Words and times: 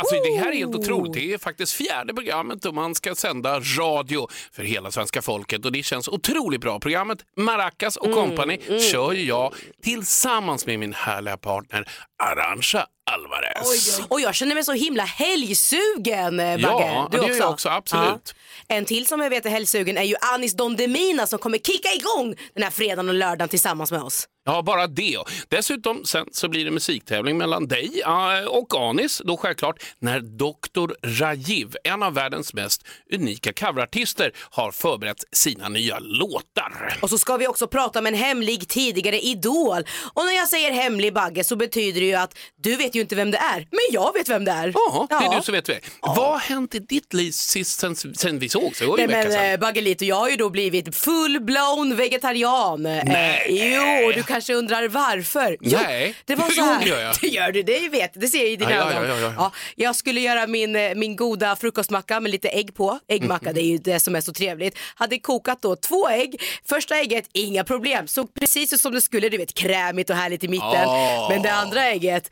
Alltså, 0.00 0.14
det 0.14 0.38
här 0.38 0.52
är 0.52 0.56
helt 0.56 0.74
otroligt. 0.74 1.12
Det 1.12 1.32
är 1.32 1.38
faktiskt 1.38 1.72
fjärde 1.72 2.14
programmet 2.14 2.64
och 2.64 2.74
man 2.74 2.94
ska 2.94 3.14
sända 3.14 3.60
radio 3.60 4.28
för 4.52 4.62
hela 4.62 4.90
svenska 4.90 5.22
folket 5.22 5.64
och 5.64 5.72
det 5.72 5.82
känns 5.82 6.08
otroligt 6.08 6.60
bra. 6.60 6.80
Programmet 6.80 7.18
Maracas 7.36 7.96
och 7.96 8.12
Company 8.12 8.58
kör 8.92 9.12
ju 9.12 9.24
jag 9.24 9.54
tillsammans 9.82 10.66
med 10.66 10.78
min 10.78 10.94
härliga 10.94 11.36
partner 11.36 11.88
Arantxa 12.22 12.86
Alvarez. 13.10 14.00
Och 14.08 14.20
jag 14.20 14.34
känner 14.34 14.54
mig 14.54 14.64
så 14.64 14.72
himla 14.72 15.04
helgsugen 15.04 16.36
Bagge. 16.36 16.60
Ja, 16.62 17.08
du 17.10 17.16
det 17.16 17.22
också? 17.22 17.32
gör 17.32 17.38
jag 17.38 17.50
också, 17.50 17.68
absolut. 17.68 18.34
Ja. 18.68 18.74
En 18.76 18.84
till 18.84 19.06
som 19.06 19.20
jag 19.20 19.30
vet 19.30 19.46
är 19.46 19.50
helgsugen 19.50 19.96
är 19.98 20.02
ju 20.02 20.14
Anis 20.34 20.56
Don 20.56 20.76
Demina 20.76 21.26
som 21.26 21.38
kommer 21.38 21.58
kicka 21.58 21.88
igång 21.92 22.34
den 22.54 22.62
här 22.62 22.70
fredagen 22.70 23.08
och 23.08 23.14
lördagen 23.14 23.48
tillsammans 23.48 23.92
med 23.92 24.02
oss. 24.02 24.28
Ja, 24.44 24.62
bara 24.62 24.86
det. 24.86 25.18
Dessutom 25.48 26.04
sen 26.04 26.26
så 26.32 26.48
blir 26.48 26.64
det 26.64 26.70
musiktävling 26.70 27.38
mellan 27.38 27.68
dig 27.68 28.02
eh, 28.06 28.44
och 28.48 28.74
Anis. 28.74 29.22
Då 29.24 29.36
självklart 29.36 29.82
när 29.98 30.20
Dr. 30.20 30.92
Rajiv, 31.20 31.76
en 31.84 32.02
av 32.02 32.14
världens 32.14 32.54
mest 32.54 32.82
unika 33.12 33.52
coverartister, 33.52 34.32
har 34.50 34.72
förberett 34.72 35.24
sina 35.32 35.68
nya 35.68 35.98
låtar. 35.98 36.98
Och 37.02 37.10
så 37.10 37.18
ska 37.18 37.36
vi 37.36 37.46
också 37.46 37.66
prata 37.66 37.98
om 37.98 38.06
en 38.06 38.14
hemlig 38.14 38.68
tidigare 38.68 39.20
idol. 39.20 39.82
Och 40.14 40.24
när 40.24 40.32
jag 40.36 40.48
säger 40.48 40.70
hemlig 40.70 41.14
Bagge 41.14 41.44
så 41.44 41.56
betyder 41.56 42.00
det 42.00 42.06
ju 42.06 42.14
att 42.14 42.38
du 42.62 42.76
vet 42.76 42.94
ju 42.94 43.00
inte 43.00 43.14
vem 43.14 43.30
det 43.30 43.38
är, 43.38 43.56
men 43.58 43.80
jag 43.90 44.12
vet 44.12 44.28
vem 44.28 44.44
det 44.44 44.52
är. 44.52 44.72
Ja, 44.74 45.06
det 45.10 45.14
är 45.14 45.36
du 45.36 45.42
som 45.42 45.52
vet 45.54 45.64
det. 45.64 45.80
Vad 46.00 46.16
har 46.16 46.38
hänt 46.38 46.74
i 46.74 46.78
ditt 46.78 47.14
liv 47.14 47.30
sist 47.30 47.80
sen, 47.80 47.96
sen 47.96 48.38
vi 48.38 48.48
var 48.86 48.98
ju 48.98 49.06
Nej, 49.06 49.08
men 49.08 49.32
sedan. 49.32 49.50
eh, 49.52 49.60
Baggelito, 49.60 50.04
jag 50.04 50.16
har 50.16 50.28
ju 50.30 50.36
då 50.36 50.50
blivit 50.50 50.88
full-blown 50.88 51.96
vegetarian. 51.96 52.82
Nej. 52.82 53.46
Eh, 53.48 53.74
jo, 54.04 54.12
du 54.14 54.22
kanske 54.32 54.54
undrar 54.54 54.88
varför? 54.88 55.56
Jo, 55.60 55.78
Nej. 55.82 56.14
det 56.24 56.34
var 56.34 56.46
så 56.46 56.52
Jo, 56.56 56.64
här. 56.64 56.80
det 56.84 56.88
gör 56.88 57.00
jag. 57.00 57.14
Det 57.20 57.28
gör 57.28 57.52
du, 57.52 57.62
det 57.62 57.88
vet 57.88 58.10
det 58.14 58.26
ser 58.26 58.38
jag 58.38 58.48
i 58.48 58.56
dina 58.56 58.70
Ja, 58.70 58.76
ja, 58.92 58.98
ögon. 58.98 59.08
ja, 59.08 59.18
ja, 59.20 59.32
ja. 59.36 59.52
jag 59.76 59.96
skulle 59.96 60.20
göra 60.20 60.46
min, 60.46 60.76
eh, 60.76 60.94
min 60.94 61.16
goda 61.16 61.56
frukostmacka 61.56 62.20
med 62.20 62.30
lite 62.32 62.48
ägg 62.48 62.74
på. 62.74 62.98
Äggmacka, 63.08 63.52
det 63.52 63.60
är 63.60 63.66
ju 63.66 63.78
det 63.78 64.00
som 64.00 64.16
är 64.16 64.20
så 64.20 64.32
trevligt. 64.32 64.78
Hade 64.94 65.18
kokat 65.18 65.62
då 65.62 65.76
två 65.76 66.08
ägg. 66.08 66.40
Första 66.68 66.96
ägget, 66.96 67.24
inga 67.32 67.64
problem. 67.64 68.06
Såg 68.06 68.34
precis 68.34 68.72
ut 68.72 68.80
som 68.80 68.92
det 68.92 69.00
skulle, 69.00 69.28
du 69.28 69.36
vet 69.36 69.54
krämigt 69.54 70.10
och 70.10 70.16
härligt 70.16 70.44
i 70.44 70.48
mitten. 70.48 70.88
Ah. 70.88 71.28
Men 71.30 71.42
det 71.42 71.52
andra 71.52 71.84
ägget, 71.84 72.30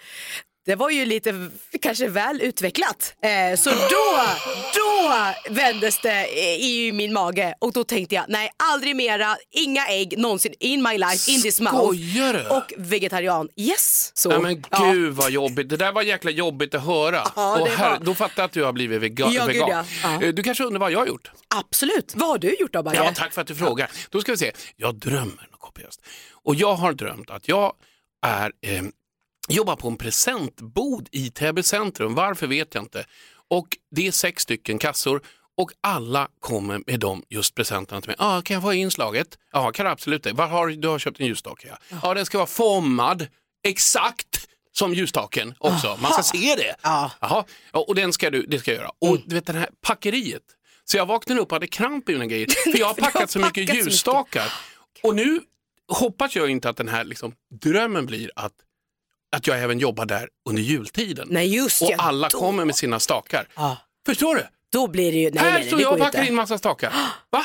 det 0.69 0.77
var 0.77 0.91
ju 0.91 1.05
lite 1.05 1.51
kanske 1.83 2.09
väl 2.09 2.41
utvecklat. 2.43 3.15
Eh, 3.23 3.57
så 3.57 3.71
då, 3.71 4.23
då 4.75 5.15
vändes 5.55 6.01
det 6.01 6.29
i 6.65 6.93
min 6.93 7.13
mage 7.13 7.55
och 7.59 7.73
då 7.73 7.85
tänkte 7.85 8.15
jag 8.15 8.25
nej 8.29 8.51
aldrig 8.73 8.97
mera, 8.97 9.37
inga 9.51 9.87
ägg 9.87 10.19
någonsin 10.19 10.55
in 10.61 10.83
my 10.83 10.99
life, 10.99 11.31
in 11.31 11.43
this 11.43 11.61
mouth. 11.61 11.77
Skojar 11.79 12.33
du? 12.33 12.49
Och 12.49 12.73
vegetarian, 12.77 13.49
yes. 13.57 14.11
Så, 14.15 14.31
Ja, 14.31 14.39
men 14.41 14.65
gud 14.93 15.13
vad 15.15 15.31
jobbigt. 15.31 15.69
Det 15.69 15.77
där 15.77 15.93
var 15.93 16.03
jäkla 16.03 16.31
jobbigt 16.31 16.75
att 16.75 16.85
höra. 16.85 17.23
Ja, 17.37 17.59
och 17.61 17.69
här, 17.69 17.91
var- 17.91 17.99
Då 18.05 18.15
fattar 18.15 18.35
jag 18.43 18.45
att 18.45 18.53
du 18.53 18.65
har 18.65 18.73
blivit 18.73 19.01
vega 19.03 19.29
Ja, 19.31 19.47
gud, 19.47 19.55
vegan. 19.55 19.71
ja. 19.71 19.85
Ja. 20.03 20.23
Eh, 20.23 20.35
Du 20.35 20.43
kanske 20.43 20.65
undrar 20.65 20.81
vad 20.81 20.93
jag 20.93 20.99
har 20.99 21.07
gjort? 21.07 21.31
Absolut. 21.55 22.13
Vad 22.17 22.29
har 22.29 22.39
du 22.39 22.55
gjort 22.61 22.73
då 22.73 22.83
Bagge? 22.83 22.97
Ja, 22.97 23.13
tack 23.15 23.33
för 23.35 23.41
att 23.41 23.47
du 23.47 23.55
frågar. 23.55 23.91
Då 24.11 24.21
ska 24.21 24.33
vi 24.33 24.39
se. 24.39 24.53
Jag 24.77 24.95
drömmer 24.95 25.49
något 25.51 25.61
kopiöst. 25.61 26.01
Och 26.45 26.55
jag 26.55 26.75
har 26.75 26.93
drömt 26.93 27.31
att 27.31 27.49
jag 27.49 27.73
är, 28.27 28.53
eh, 28.67 28.83
jobbar 29.49 29.77
på 29.77 29.89
en 29.89 29.97
presentbod 29.97 31.09
i 31.13 31.31
Täby 31.31 31.63
centrum. 31.63 32.15
Varför 32.15 32.47
vet 32.47 32.75
jag 32.75 32.85
inte. 32.85 33.05
Och 33.51 33.69
det 33.91 34.07
är 34.07 34.13
sex 34.13 34.43
stycken 34.43 34.79
kassor 34.79 35.23
och 35.57 35.73
alla 35.81 36.29
kommer 36.41 36.83
med 36.87 37.01
de 37.01 37.23
just 37.29 37.55
presenterna 37.55 38.01
till 38.01 38.09
mig. 38.09 38.17
Ah, 38.19 38.43
kan 38.43 38.55
jag 38.55 38.63
få 38.63 38.73
inslaget? 38.73 39.39
Ja, 39.53 39.73
kan 39.73 39.87
du 39.87 39.93
absolut 39.93 40.23
det. 40.23 40.33
Vad 40.33 40.51
har, 40.51 40.69
du 40.69 40.89
har 40.89 40.99
köpt 40.99 41.21
en 41.21 41.27
ljusstake. 41.27 41.69
Ja. 41.69 41.99
ja, 42.03 42.15
den 42.15 42.27
ska 42.27 42.39
vara 42.39 42.47
formad 42.47 43.27
exakt 43.65 44.49
som 44.73 44.95
ljusstaken 44.95 45.55
också. 45.59 45.99
Man 46.03 46.13
ska 46.13 46.23
se 46.23 46.55
det. 46.57 46.75
Ja. 46.83 47.11
Jaha, 47.21 47.45
ja, 47.73 47.85
och 47.89 47.95
den 47.95 48.13
ska 48.13 48.31
du, 48.31 48.43
det 48.43 48.59
ska 48.59 48.71
jag 48.71 48.79
göra. 48.79 48.91
Och 48.99 49.19
du 49.27 49.35
vet 49.35 49.47
det 49.47 49.53
här 49.53 49.71
packeriet. 49.81 50.43
Så 50.85 50.97
jag 50.97 51.07
vaknade 51.07 51.41
upp 51.41 51.49
och 51.49 51.57
hade 51.57 51.67
kramp 51.67 52.09
i 52.09 52.13
mina 52.13 52.27
grejer. 52.27 52.47
För 52.73 52.79
jag 52.79 52.87
har 52.87 52.95
packat 52.95 53.31
så 53.31 53.39
mycket. 53.39 53.75
ljusstakar. 53.75 54.53
Och 55.03 55.15
nu 55.15 55.41
hoppas 55.89 56.37
jag 56.37 56.51
inte 56.51 56.69
att 56.69 56.77
den 56.77 56.89
här 56.89 57.05
liksom, 57.05 57.33
drömmen 57.63 58.07
blir 58.07 58.31
att, 58.37 58.53
att 59.37 59.47
jag 59.47 59.63
även 59.63 59.79
jobbar 59.79 60.07
där 60.07 60.29
under 60.49 60.63
jultiden. 60.63 61.29
Nej 61.31 61.55
just 61.55 61.83
och 61.83 61.89
ja, 61.91 61.97
alla 61.99 62.29
då, 62.29 62.39
kommer 62.39 62.65
med 62.65 62.77
sina 62.77 63.01
stakar. 63.01 63.49
Ja. 63.57 63.77
Förstår 64.07 64.35
du? 64.35 64.47
Då 64.73 64.87
blir 64.87 65.13
det 65.13 65.19
ju, 65.19 65.31
nej 65.31 65.45
här 65.45 65.51
nej, 65.51 65.61
nej 65.61 65.69
står 65.69 65.77
det 65.77 65.83
jag 65.83 65.93
och 65.93 65.99
packar 65.99 66.19
inte. 66.19 66.29
in 66.29 66.35
massa 66.35 66.59
stakar. 66.59 66.93
Va? 67.31 67.45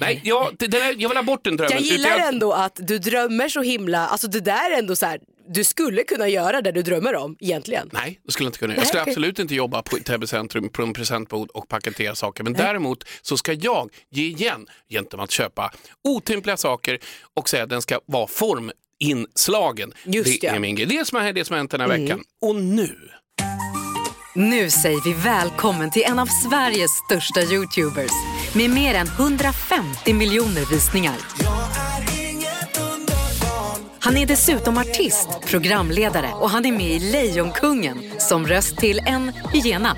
Nej, 0.00 0.20
jag, 0.24 0.56
det, 0.58 0.66
det 0.66 0.78
där, 0.78 0.94
jag 0.98 1.08
vill 1.08 1.18
ha 1.18 1.22
bort 1.22 1.44
den 1.44 1.56
drömmen. 1.56 1.72
Jag 1.72 1.82
gillar 1.82 2.18
ändå 2.18 2.52
att 2.52 2.76
du 2.76 2.98
drömmer 2.98 3.48
så 3.48 3.62
himla, 3.62 4.06
alltså 4.06 4.28
det 4.28 4.40
där 4.40 4.70
är 4.70 4.78
ändå 4.78 4.96
så 4.96 5.06
här, 5.06 5.20
du 5.48 5.64
skulle 5.64 6.02
kunna 6.02 6.28
göra 6.28 6.62
det 6.62 6.72
du 6.72 6.82
drömmer 6.82 7.14
om 7.14 7.36
egentligen. 7.40 7.90
Nej, 7.92 8.20
det 8.24 8.32
skulle 8.32 8.46
jag 8.46 8.48
inte 8.48 8.58
kunna. 8.58 8.76
Jag 8.76 8.86
skulle 8.86 9.02
absolut 9.02 9.38
inte 9.38 9.54
jobba 9.54 9.82
på 9.82 9.96
Täby 9.96 10.26
centrum 10.26 10.68
på 10.68 10.82
en 10.82 10.92
presentbod 10.92 11.50
och 11.50 11.68
paketera 11.68 12.14
saker. 12.14 12.44
Men 12.44 12.52
däremot 12.52 13.04
så 13.22 13.36
ska 13.36 13.52
jag 13.52 13.90
ge 14.10 14.26
igen 14.26 14.66
gentemot 14.90 15.24
att 15.24 15.30
köpa 15.30 15.72
otympliga 16.04 16.56
saker 16.56 16.98
och 17.34 17.48
säga 17.48 17.62
att 17.62 17.70
den 17.70 17.82
ska 17.82 18.00
vara 18.06 18.26
forminslagen. 19.02 19.92
Just 20.04 20.40
det 20.40 20.46
ja. 20.46 20.52
är 20.52 20.58
min 20.58 20.74
grej. 20.74 20.86
Det 20.86 21.06
som 21.06 21.18
har 21.18 21.32
det 21.32 21.44
som 21.44 21.54
har 21.54 21.58
hänt 21.58 21.70
den 21.70 21.80
här 21.80 21.88
veckan. 21.88 22.22
Och 22.40 22.56
nu, 22.56 22.96
Nu 24.34 24.70
säger 24.70 25.00
vi 25.04 25.12
välkommen 25.12 25.90
till 25.90 26.02
en 26.02 26.18
av 26.18 26.26
Sveriges 26.26 26.90
största 26.90 27.40
YouTubers 27.40 28.12
med 28.54 28.70
mer 28.70 28.94
än 28.94 29.06
150 29.06 30.14
miljoner 30.14 30.70
visningar. 30.70 31.16
Han 33.98 34.16
är 34.16 34.26
dessutom 34.26 34.78
artist, 34.78 35.28
programledare 35.46 36.30
och 36.34 36.50
han 36.50 36.66
är 36.66 36.72
med 36.72 36.90
i 36.90 36.98
Lejonkungen 36.98 38.12
som 38.18 38.46
röst 38.46 38.76
till 38.76 38.98
en 38.98 39.32
hyena. 39.52 39.96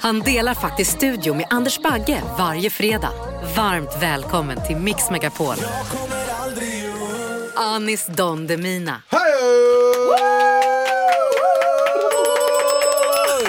Han 0.00 0.20
delar 0.20 0.54
faktiskt 0.54 0.90
studio 0.90 1.34
med 1.34 1.46
Anders 1.50 1.78
Bagge 1.78 2.22
varje 2.38 2.70
fredag. 2.70 3.12
Varmt 3.56 4.02
välkommen 4.02 4.66
till 4.66 4.76
Mix 4.76 5.10
Megapol. 5.10 5.56
Anis 7.54 8.06
Don 8.06 8.46
Demina. 8.46 9.02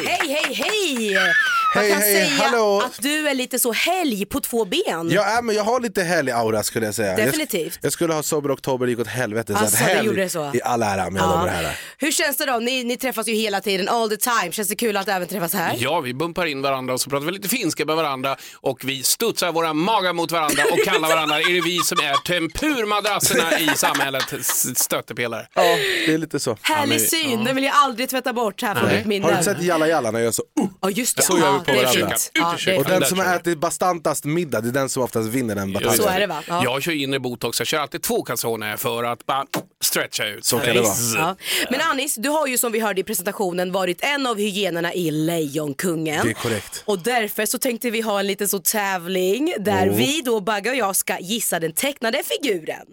Hej 0.06 0.30
hej 0.30 0.56
hej! 0.56 1.51
Man 1.76 1.84
Hej, 1.84 1.92
kan 1.92 2.02
hej, 2.02 2.14
säga 2.30 2.44
hallå. 2.44 2.82
att 2.86 3.02
du 3.02 3.28
är 3.30 3.34
lite 3.34 3.60
så 3.60 3.72
helg 3.72 4.26
på 4.26 4.40
två 4.40 4.66
ben. 4.66 5.10
Jag, 5.12 5.32
är, 5.38 5.42
men 5.42 5.56
jag 5.56 5.64
har 5.64 5.80
lite 5.80 6.04
helg-aura 6.04 6.64
skulle 6.64 6.86
jag 6.86 6.96
säga. 6.96 7.16
Definitivt. 7.16 7.74
Jag, 7.82 7.86
jag 7.86 7.94
skulle 7.94 8.14
ha 8.14 8.24
sober 8.24 8.54
oktober, 8.54 8.86
det 8.86 8.90
gick 8.92 9.00
åt 9.00 9.08
helvete. 9.08 9.54
Alltså, 9.56 9.78
så 9.78 9.84
att 9.84 9.90
det 9.90 9.94
helg 9.96 10.06
gjorde 10.08 10.22
det 10.22 10.30
så. 10.30 10.52
i 10.54 10.62
all 10.62 10.84
ära, 10.84 10.96
damer 11.04 11.44
och 11.44 11.50
herrar. 11.50 11.80
Hur 11.98 12.12
känns 12.12 12.38
det 12.38 12.46
då? 12.46 12.60
Ni, 12.60 12.84
ni 12.84 12.98
träffas 12.98 13.28
ju 13.28 13.34
hela 13.34 13.62
tiden, 13.62 13.90
all 13.90 14.10
the 14.10 14.18
time. 14.18 14.52
Känns 14.52 14.68
det 14.68 14.76
kul 14.76 14.98
att 14.98 15.08
även 15.08 15.28
träffas 15.28 15.54
här? 15.54 15.76
ja 15.80 16.00
vi 16.00 16.14
bumpar 16.14 16.46
in 16.46 16.62
varandra 16.62 16.94
och 16.94 17.02
så 17.02 17.10
pratar 17.10 17.26
vi 17.26 17.32
lite 17.32 17.50
finska 17.50 17.86
med 17.86 17.96
varandra 17.96 18.36
och 18.56 18.80
vi 18.84 19.04
studsar 19.04 19.52
våra 19.52 19.74
magar 19.74 20.14
mot 20.14 20.32
varandra 20.32 20.64
och 20.72 20.80
kallar 20.86 21.10
varandra, 21.10 21.40
är 21.40 21.54
det 21.54 21.62
vi 21.62 21.78
som 21.80 22.00
är 22.00 22.16
tempurmadrasserna 22.28 23.60
i 23.60 23.68
samhället, 23.76 24.34
S- 24.40 24.80
stöttepelare. 24.80 25.48
Ja, 25.54 25.62
det 26.08 26.14
är 26.14 26.18
lite 26.18 26.40
så. 26.40 26.58
Härlig 26.62 26.90
men- 27.00 27.00
syn, 27.08 27.44
den 27.44 27.56
vill 27.56 27.64
jag 27.64 27.74
aldrig 27.76 28.10
tvätta 28.10 28.34
bort 28.34 28.62
här 28.62 28.76
från 28.76 28.90
mitt 28.90 29.06
minne. 29.06 29.26
Har 29.26 29.38
du 29.38 29.44
sett 29.44 29.62
Jalla 29.64 29.88
Jalla 29.88 30.12
när 30.12 30.20
jag 30.20 30.26
gör 30.26 30.32
så? 30.32 30.44
Uh, 30.60 30.68
Ja 30.82 30.90
just 30.90 31.18
det, 31.18 31.24
Så 31.24 31.38
gör 31.40 31.60
vi 31.60 31.61
på 31.62 31.72
det 31.72 31.80
är 31.80 31.84
varandra. 31.84 32.18
Ja, 32.34 32.56
det 32.66 32.72
är 32.72 32.80
och 32.80 32.86
den 32.86 33.06
som 33.06 33.20
har 33.20 33.36
ätit 33.36 33.58
bastantast 33.58 34.26
middag, 34.26 34.62
det 34.62 34.70
är 34.70 34.74
den 34.74 34.90
som 34.90 35.04
oftast 35.04 35.30
vinner 35.30 35.56
den 35.56 35.74
bataljen. 35.74 35.98
Så 35.98 36.08
är 36.08 36.20
det 36.20 36.28
va? 36.28 36.44
Ja. 36.48 36.64
Jag 36.64 36.84
kör 36.84 36.92
inre 36.92 37.20
botox, 37.20 37.60
jag 37.60 37.68
kör 37.68 37.78
alltid 37.78 38.02
två 38.02 38.24
calzoner 38.24 38.78
för 38.78 39.04
att 39.04 39.26
bara 39.26 39.46
stretcha 39.82 40.26
ut. 40.26 40.46
Så 40.46 40.60
kan 40.60 40.76
det 40.76 40.82
vara. 40.82 40.94
Ja. 41.16 41.36
Men 41.70 41.82
Anis, 41.82 42.16
du 42.16 42.30
har 42.30 42.48
ju 42.48 42.58
som 42.58 42.72
vi 42.72 42.80
hörde 42.80 43.02
i 43.02 43.04
presentationen 43.04 43.72
varit 43.72 44.04
en 44.04 44.28
av 44.28 44.38
hyenorna 44.38 44.94
i 44.94 45.12
Lejonkungen. 45.12 46.26
Det 46.26 46.32
är 46.32 46.34
korrekt. 46.34 46.84
Och 46.86 47.00
därför 47.00 47.46
så 47.46 47.58
tänkte 47.58 47.90
vi 47.90 48.02
ha 48.02 48.20
en 48.20 48.28
liten 48.28 48.48
så 48.50 48.60
tävling 48.60 49.54
där 49.60 49.90
vi 49.90 50.22
då, 50.26 50.40
Bagge 50.40 50.70
och 50.70 50.76
jag, 50.76 50.96
ska 50.96 51.20
gissa 51.20 51.60
den 51.60 51.74
tecknade 51.74 52.22
figuren. 52.24 52.86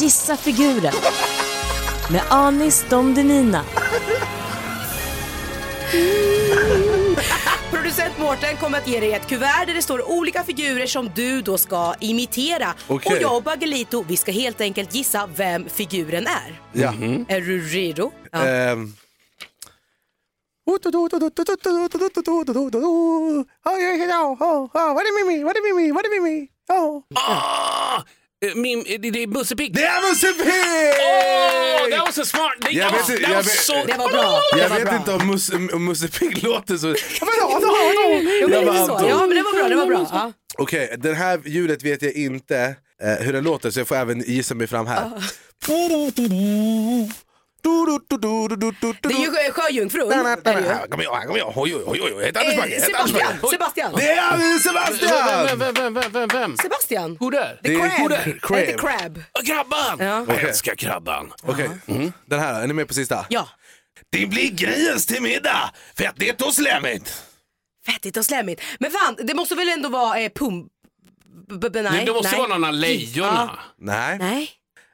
Gissa 0.00 0.36
figuren 0.36 0.94
med 2.10 2.22
Anis 2.28 2.84
Don 2.88 3.14
Demina. 3.14 3.64
Producent 7.90 8.18
Mårten 8.18 8.56
kommer 8.56 8.78
att 8.78 8.88
ge 8.88 9.00
dig 9.00 9.12
ett 9.12 9.26
kuvert 9.26 9.66
där 9.66 9.74
det 9.74 9.82
står 9.82 10.10
olika 10.10 10.42
figurer 10.42 10.86
som 10.86 11.10
du 11.14 11.42
då 11.42 11.58
ska 11.58 11.94
imitera. 12.00 12.74
Okej. 12.88 13.16
Och 13.16 13.22
jag 13.22 13.36
och 13.36 13.42
Baggelito, 13.42 14.04
vi 14.08 14.16
ska 14.16 14.32
helt 14.32 14.60
enkelt 14.60 14.94
gissa 14.94 15.28
vem 15.36 15.68
figuren 15.68 16.26
är. 16.26 16.60
Ja. 16.72 16.92
Är 17.28 17.40
du 17.40 17.60
redo? 17.60 18.12
Ja. 18.32 18.46
Ehm. 18.46 18.92
Vad 24.72 24.96
är 25.06 25.24
Mimmi? 25.24 25.44
Vad 25.44 25.56
är 25.56 25.74
Mimmi? 25.74 25.92
Vad 25.92 26.04
är 26.04 26.20
Mimmi? 26.20 26.48
Ah! 27.14 28.02
Eh, 28.46 28.54
Min, 28.54 28.78
eh, 28.86 29.00
det, 29.00 29.10
det 29.10 29.22
är 29.22 29.26
Musse 29.26 29.56
Pigg. 29.56 29.74
Det 29.74 29.82
är 29.82 30.10
Musse 30.10 30.26
Pigg! 30.26 31.90
det 31.90 31.98
var 31.98 32.12
så 32.12 32.24
smart! 32.24 32.52
Det, 32.60 32.70
Jag 32.70 32.92
vet 32.92 33.00
inte- 33.08 33.20
det 33.22 33.26
var 33.28 33.34
jag 33.34 33.42
vet- 33.42 33.50
så... 33.52 33.72
Det 33.72 33.94
var 33.98 34.08
bra. 34.12 34.40
Det 34.54 34.58
Jag 34.62 34.68
var 34.68 34.76
vet 34.78 34.88
bra. 34.88 34.96
inte 34.96 35.12
om 35.12 35.26
Musse, 35.26 35.56
om 35.72 35.84
Musse 35.84 36.08
Pigg 36.08 36.42
låter 36.42 36.76
så... 36.76 36.86
Jag 36.88 36.96
bara 38.66 38.86
så. 38.86 39.06
Ja, 39.08 39.18
men 39.26 39.36
det 39.36 39.42
var 39.42 39.52
bra. 39.58 39.68
Det 39.68 39.76
var 39.76 39.86
bra. 39.86 40.06
Ja. 40.12 40.32
Okej, 40.58 40.94
det 40.98 41.14
här 41.14 41.40
ljudet 41.46 41.82
vet 41.82 42.02
jag 42.02 42.12
inte 42.12 42.76
eh, 43.02 43.24
hur 43.24 43.32
den 43.32 43.44
låter 43.44 43.70
så 43.70 43.80
jag 43.80 43.88
får 43.88 43.96
även 43.96 44.20
gissa 44.26 44.54
mig 44.54 44.66
fram 44.66 44.86
här. 44.86 45.10
Du, 45.66 46.10
du, 47.62 47.98
du, 48.08 48.16
du, 48.16 48.48
du, 48.48 48.56
du, 48.56 48.72
du, 48.80 49.08
Det 49.08 49.14
är 49.14 49.20
ju 49.20 49.26
sjö- 49.30 49.50
sjöjungfrun. 49.52 50.12
Här 50.12 50.36
kommer 50.90 51.04
jag, 51.04 51.14
här 51.14 51.26
kommer 51.26 51.38
jag. 51.38 51.52
Oj, 51.56 51.74
oj, 51.76 51.82
oj, 51.86 52.12
oj. 52.16 52.24
Anders 52.28 52.56
Bagge, 52.56 52.76
Eh, 52.76 53.00
Anders 53.00 53.10
Sebastian, 53.10 53.32
Bagge. 53.42 53.52
Sebastian. 53.52 53.92
Det 53.96 54.10
är 54.10 54.36
Vem, 54.38 54.58
Sebastian! 54.58 55.58
vem, 55.58 55.74
vem, 55.74 55.94
vem, 55.94 56.12
vem, 56.12 56.28
vem? 56.28 56.56
Sebastian. 56.56 57.16
Who? 57.20 57.30
The 57.30 57.58
Det 57.62 57.74
är 57.74 57.78
crab. 57.78 58.40
Crab. 58.40 58.40
Crab. 58.42 58.58
Eh, 58.58 58.66
The 58.66 58.72
crab. 58.78 59.22
Krabban! 59.46 59.98
Ja. 60.06 60.24
Jag 60.28 60.42
älskar 60.48 60.74
krabban. 60.74 61.32
Okej, 61.42 61.70
den 62.26 62.40
här, 62.40 62.62
är 62.62 62.66
ni 62.66 62.72
med 62.74 62.88
på 62.88 62.94
sista? 62.94 63.26
Ja, 63.28 63.48
Det 64.10 64.26
blir 64.26 64.50
grus 64.50 65.06
till 65.06 65.22
middag, 65.22 65.70
fettigt 65.98 66.42
och 66.42 66.54
slemmigt. 66.54 67.22
fettigt 67.86 68.16
och 68.16 68.24
slemmigt. 68.24 68.62
Men 68.78 68.90
fan, 68.90 69.16
det 69.22 69.34
måste 69.34 69.54
väl 69.54 69.68
ändå 69.68 69.88
vara 69.88 70.20
eh, 70.20 70.30
pum... 70.34 70.62
b- 71.60 71.68
b- 71.70 71.82
nej, 71.82 71.92
Det, 72.00 72.04
det 72.04 72.12
måste 72.12 72.30
nej. 72.30 72.38
vara 72.40 72.48
någon 72.48 72.64
av 72.64 72.74
lejonen. 72.74 73.48
Nej. 73.78 74.18
Nej. 74.18 74.50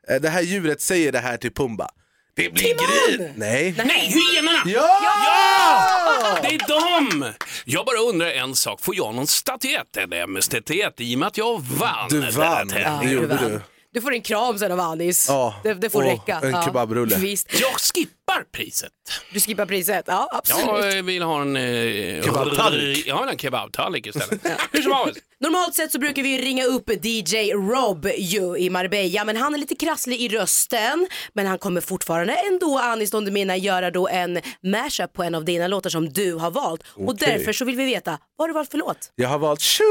Eh, 0.09 0.21
Det 0.21 0.29
här 0.29 0.43
djuret 0.43 0.81
säger 0.81 1.13
det 1.13 1.19
här 1.19 1.37
till 1.37 1.55
Pumba. 1.55 1.89
Det 2.37 2.51
blir 2.55 2.75
grus. 2.75 3.31
Nej. 3.37 3.75
Nej, 3.87 4.07
hyenorna! 4.07 4.59
Ja! 4.67 4.99
Ja! 5.03 6.39
Det 6.43 6.55
är 6.55 6.69
dem! 6.69 7.33
Jag 7.65 7.87
bara 7.87 7.99
undrar 7.99 8.27
en 8.31 8.55
sak, 8.55 8.81
får 8.85 8.97
jag 8.97 9.15
någon 9.15 9.27
statyett 9.27 9.97
eller 9.97 10.17
MS-statyett 10.23 10.95
i 11.01 11.15
och 11.15 11.19
med 11.19 11.29
att 11.29 11.39
jag 11.39 11.61
vann 11.61 12.09
Du 12.11 12.21
vann. 12.31 12.69
tävlingen? 12.69 12.99
Det 13.07 13.13
gjorde 13.13 13.37
du. 13.49 13.61
Du 13.95 14.01
får 14.01 14.13
en 14.13 14.23
kram 14.23 14.59
sen 14.59 14.73
av 14.73 14.81
Anis. 14.81 15.27
Ja. 15.29 15.61
Det, 15.63 15.75
det 15.75 15.91
får 15.91 16.03
Och 16.03 16.09
räcka. 16.11 16.41
en 16.43 16.51
ja. 16.51 16.63
kebabrulle. 16.63 17.17
Visst. 17.17 17.61
Jag 17.61 17.73
skippar 17.73 18.16
priset. 18.53 18.93
Du 19.33 19.41
skippar 19.41 19.67
priset. 19.67 20.05
Ja, 20.07 20.29
absolut. 20.33 20.95
Jag 20.95 21.03
vill 21.03 21.23
ha 21.23 21.41
en... 21.41 21.57
Eh, 21.57 22.25
Kebabtallrik. 22.25 23.07
Jag 23.07 23.15
vill 23.15 23.25
ha 23.25 23.31
en 23.31 23.39
kebabtallrik 23.39 24.07
istället. 24.07 24.41
Hur 24.73 24.83
som 24.83 24.93
helst. 24.93 25.21
Normalt 25.41 25.75
sett 25.75 25.93
så 25.93 25.99
brukar 25.99 26.23
vi 26.23 26.39
ringa 26.39 26.65
upp 26.65 26.91
DJ 27.05 27.53
Rob 27.53 28.09
ju 28.19 28.57
i 28.57 28.71
Marbella 28.71 29.25
men 29.25 29.37
han 29.37 29.55
är 29.55 29.59
lite 29.59 29.75
krasslig 29.75 30.21
i 30.21 30.29
rösten. 30.29 31.09
Men 31.33 31.47
han 31.47 31.59
kommer 31.59 31.81
fortfarande 31.81 32.33
ändå 32.33 32.79
Anis 32.79 33.11
Don 33.11 33.25
Demina 33.25 33.57
göra 33.57 33.91
då 33.91 34.09
en 34.09 34.41
mashup 34.63 35.13
på 35.13 35.23
en 35.23 35.35
av 35.35 35.45
dina 35.45 35.67
låtar 35.67 35.91
som 35.91 36.09
du 36.13 36.35
har 36.35 36.51
valt. 36.51 36.83
Och 36.95 37.09
Okej. 37.09 37.29
därför 37.39 37.53
så 37.53 37.65
vill 37.65 37.77
vi 37.77 37.85
veta, 37.85 38.11
vad 38.11 38.45
har 38.45 38.49
du 38.49 38.55
valt 38.55 38.71
för 38.71 38.79
låt? 38.79 38.99
Jag 39.15 39.29
har 39.29 39.39
valt 39.39 39.61
Tjo, 39.61 39.85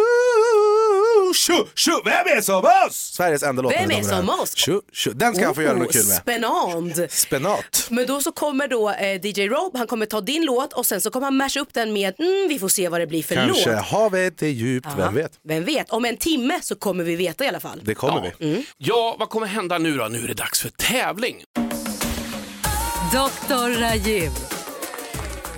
tjo, 1.35 1.67
tjo, 1.75 2.01
vem 2.05 2.37
är 2.37 2.41
som 2.41 2.65
oss? 2.87 2.95
Sveriges 3.13 3.43
enda 3.43 3.61
låt. 3.61 3.73
Vem 3.73 3.91
är 3.91 4.03
som 4.03 4.29
oss? 4.29 4.55
Tjo, 4.55 4.81
tjo. 4.93 5.11
Den 5.11 5.35
ska 5.35 5.45
han 5.45 5.55
få 5.55 5.61
göra 5.61 5.77
något 5.77 5.91
kul 5.93 6.05
med. 6.07 6.17
Spännande. 6.17 7.07
Spenat. 7.09 7.87
Men 7.89 8.07
då 8.07 8.21
så 8.25 8.31
kommer 8.31 8.67
då 8.67 8.89
eh, 8.89 9.25
DJ 9.25 9.47
Rob, 9.47 9.77
han 9.77 9.87
kommer 9.87 10.05
ta 10.05 10.21
din 10.21 10.45
låt 10.45 10.73
och 10.73 10.85
sen 10.85 11.01
så 11.01 11.11
kommer 11.11 11.25
han 11.27 11.37
masha 11.37 11.59
upp 11.59 11.73
den 11.73 11.93
med, 11.93 12.19
mm, 12.19 12.47
vi 12.49 12.59
får 12.59 12.67
se 12.69 12.89
vad 12.89 13.01
det 13.01 13.07
blir 13.07 13.23
för 13.23 13.35
Kanske 13.35 13.75
låt. 13.75 13.85
havet 13.85 14.41
är 14.41 14.47
djupt, 14.47 14.87
Ja, 14.89 14.95
vem 14.97 15.13
vet? 15.13 15.39
Vem 15.43 15.63
vet, 15.65 15.89
om 15.89 16.05
en 16.05 16.17
timme 16.17 16.59
så 16.61 16.75
kommer 16.75 17.03
vi 17.03 17.15
veta 17.15 17.45
i 17.45 17.47
alla 17.47 17.59
fall. 17.59 17.81
Det 17.83 17.95
kommer 17.95 18.33
vi. 18.39 18.65
Ja, 18.77 19.15
vad 19.19 19.29
kommer 19.29 19.47
hända 19.47 19.77
nu 19.77 19.97
då? 19.97 20.07
Nu 20.07 20.23
är 20.23 20.27
det 20.27 20.33
dags 20.33 20.61
för 20.61 20.69
tävling. 20.69 21.43
Dr. 23.11 23.79
Rajiv. 23.79 24.31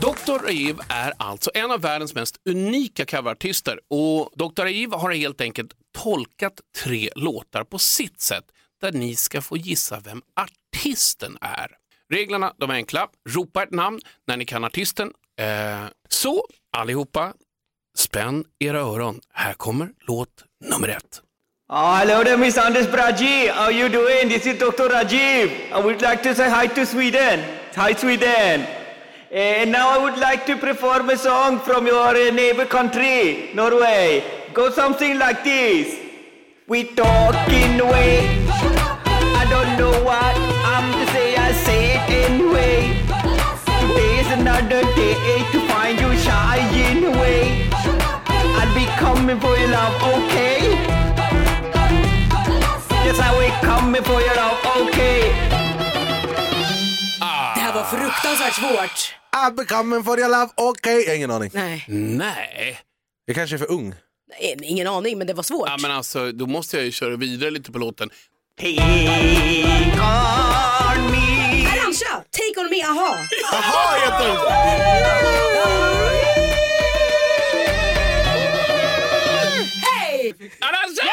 Dr. 0.02 0.44
Rajiv 0.46 0.80
är 0.90 1.14
alltså 1.18 1.52
en 1.54 1.72
av 1.72 1.82
världens 1.82 2.16
mest 2.16 2.36
unika 2.50 3.06
coverartister 3.06 3.80
och 3.90 4.32
Dr. 4.36 4.62
Rajiv 4.62 4.92
har 4.92 5.12
helt 5.12 5.42
enkelt 5.42 5.72
tolkat 5.98 6.54
tre 6.84 7.10
låtar 7.16 7.64
på 7.64 7.80
sitt 7.80 8.22
sätt 8.22 8.46
där 8.82 8.92
ni 8.92 9.16
ska 9.16 9.42
få 9.42 9.58
gissa 9.58 10.00
vem 10.00 10.22
artisten 10.36 11.38
är. 11.42 11.68
Reglerna 12.14 12.54
de 12.58 12.70
är 12.70 12.74
enkla. 12.74 13.08
Ropa 13.30 13.64
ett 13.64 13.72
namn 13.72 14.00
när 14.28 14.38
ni 14.38 14.46
kan 14.46 14.64
artisten. 14.64 15.12
Eh, 15.40 15.86
så 16.10 16.44
allihopa, 16.78 17.34
spänn 17.98 18.46
era 18.60 18.80
öron. 18.80 19.20
Här 19.34 19.54
kommer 19.54 19.90
låt 20.08 20.30
nummer 20.64 20.88
ett. 20.88 21.22
Oh, 21.70 21.96
hello 21.96 22.24
there, 22.24 22.38
Miss 22.38 22.58
Anders 22.58 22.88
Braji. 22.92 23.48
How 23.50 23.72
you 23.72 23.90
doing? 23.90 24.30
This 24.30 24.46
is 24.46 24.60
Dr. 24.60 24.90
Rajiv. 24.90 25.50
I 25.72 25.82
would 25.84 26.02
like 26.02 26.24
to 26.24 26.36
say 26.36 26.50
hi 26.50 26.68
to 26.68 26.86
Sweden. 26.86 27.40
Hi, 27.76 27.94
Sweden. 27.94 28.62
Eh, 29.32 29.62
and 29.62 29.72
now 29.72 29.90
I 29.90 29.98
would 30.04 30.18
like 30.18 30.46
to 30.46 30.56
perform 30.56 31.10
a 31.10 31.18
song 31.18 31.60
from 31.60 31.86
your 31.88 32.16
eh, 32.16 32.32
neighbor 32.32 32.66
country, 32.66 33.50
Norway. 33.54 34.24
Go 34.54 34.72
something 34.72 35.20
like 35.20 35.44
this. 35.44 35.88
We 36.68 36.86
talking 36.96 37.80
away. 37.82 38.46
I 39.42 39.46
don't 39.50 39.78
know 39.78 40.04
what 40.06 40.57
another 44.40 44.82
day 44.96 45.16
to 45.52 45.60
find 45.72 46.00
you 46.02 46.12
shying 46.26 47.06
away. 47.06 47.70
I'll 48.60 48.74
be 48.76 48.86
coming 49.00 49.40
for 49.40 49.58
your 49.58 49.70
love, 49.70 49.96
okay? 50.14 50.60
Yes, 53.06 53.20
I 53.20 53.30
will 53.38 53.52
coming 53.62 54.04
for 54.04 54.20
your 54.22 54.36
love, 54.36 54.58
okay? 54.82 55.22
Det 57.56 57.62
här 57.62 57.74
var 57.74 57.84
fruktansvärt 57.84 58.54
svårt. 58.54 59.14
I'm 59.36 59.56
becoming 59.56 60.04
for 60.04 60.20
your 60.20 60.30
love, 60.30 60.50
okej. 60.56 61.02
Jag 61.04 61.10
har 61.10 61.16
ingen 61.16 61.32
aning. 61.32 61.52
Nej, 61.54 61.86
Nej, 61.88 62.78
Jag 63.26 63.36
kanske 63.36 63.56
är 63.56 63.58
för 63.58 63.72
ung. 63.72 63.94
nej, 64.40 64.56
ingen 64.64 64.88
aning 64.88 65.18
men 65.18 65.28
det 65.28 65.34
var 65.34 65.44
svårt. 65.44 65.70
ja, 65.70 65.78
men 65.82 65.92
alltså, 65.92 66.32
då 66.32 66.46
måste 66.46 66.78
jag 66.78 66.86
ju 66.86 66.92
köra 66.92 67.16
vidare 67.16 67.52
lite 67.52 67.72
på 67.72 67.80
låten. 67.80 68.10
Take 68.60 68.82
on 70.00 71.12
me. 71.12 71.47
Take 72.38 72.58
on 72.62 72.70
me, 72.70 72.82
aha. 72.84 73.28
Jaha, 73.52 73.84
heter 74.02 75.38
Hej! 79.86 80.34
Arantxa! 80.62 81.04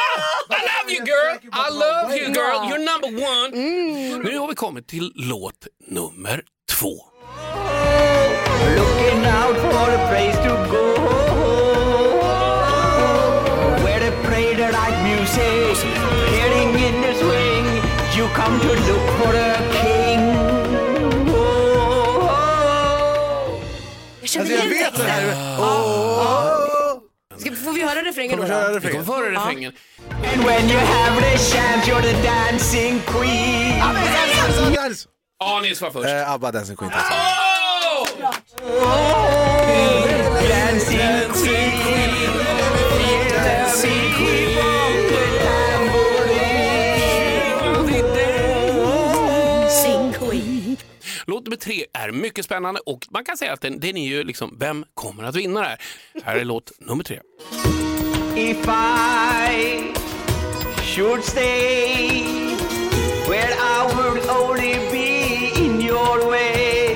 I 0.49 0.59
love 0.69 0.89
you 0.89 1.01
girl! 1.05 1.37
I 1.51 1.69
love 1.69 2.15
you 2.15 2.33
girl! 2.33 2.69
You're 2.69 2.85
number 2.91 3.07
one! 3.07 3.51
Nu 4.23 4.37
har 4.37 4.47
vi 4.47 4.55
kommit 4.55 4.87
till 4.87 5.11
låt 5.15 5.67
nummer 5.87 6.41
två. 6.71 6.93
Looking 8.77 9.25
out 9.25 9.57
for 9.57 9.89
a 9.97 10.09
place 10.09 10.37
to 10.45 10.53
go. 10.71 10.85
Where 13.83 13.99
they 13.99 14.11
play 14.27 14.55
the 14.55 14.67
right 14.71 14.97
music. 15.03 15.85
Hearing 16.33 16.69
in 16.87 17.01
the 17.01 17.13
swing. 17.13 17.65
You 18.17 18.27
come 18.35 18.59
to 18.59 18.67
look 18.67 19.07
for 19.19 19.33
a 19.35 19.57
king. 19.81 19.94
Jag 24.25 24.29
känner 24.29 24.45
Alltså 24.45 24.65
jag 24.67 24.75
igen 24.75 24.91
vet 24.91 24.97
det 24.97 25.03
här. 25.11 25.21
texten. 25.21 25.59
Åh! 25.59 26.97
Ska, 27.37 27.51
får 27.65 27.71
vi 27.73 27.83
höra 27.83 28.01
refrängen 28.01 28.37
då? 28.37 28.43
Vi 28.43 28.49
kommer 28.49 28.73
refrängen? 28.73 29.05
få 29.05 29.13
höra 29.13 29.31
refrängen. 29.31 29.73
And 30.33 30.43
when 30.45 30.69
you 30.69 30.79
have 30.79 31.21
the 31.21 31.37
chance, 31.37 31.91
you're 31.91 32.01
the 32.01 32.23
dancing 32.23 32.99
queen. 33.05 33.81
Anis 35.43 35.81
var 35.81 35.91
först. 35.91 36.07
Eh, 36.09 36.31
Abba 36.31 36.51
Dancing 36.51 36.75
Queen. 36.75 36.91
Åh! 36.93 38.07
Nummer 51.55 51.63
tre 51.63 51.85
är 51.93 52.11
mycket 52.11 52.45
spännande 52.45 52.79
och 52.85 53.07
man 53.09 53.25
kan 53.25 53.37
säga 53.37 53.53
att 53.53 53.61
den, 53.61 53.79
den 53.79 53.97
är 53.97 54.07
ju 54.07 54.23
liksom, 54.23 54.57
vem 54.59 54.85
kommer 54.93 55.23
att 55.23 55.35
vinna 55.35 55.61
det 55.61 55.67
här? 55.67 55.81
Här 56.23 56.35
är 56.35 56.45
låt 56.45 56.71
nummer 56.79 57.03
tre. 57.03 57.19
If 58.35 58.67
I 58.67 59.93
should 60.83 61.23
stay 61.23 62.55
where 63.29 63.53
I 63.53 63.95
would 63.95 64.29
only 64.29 64.73
be 64.91 65.61
in 65.61 65.81
your 65.81 66.29
way. 66.29 66.95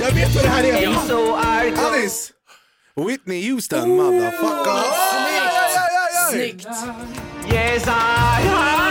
Jag 0.00 0.12
vet 0.12 0.34
vad 0.34 0.44
det 0.44 0.50
här 0.50 0.64
är. 0.64 0.86
And 0.86 1.08
so. 1.08 1.34
Alice! 1.34 2.32
Whitney 2.96 3.50
Houston, 3.50 3.96
motherfucker. 3.96 4.82
Snyggt. 6.30 6.66
Yes, 7.52 7.86
I, 7.86 8.87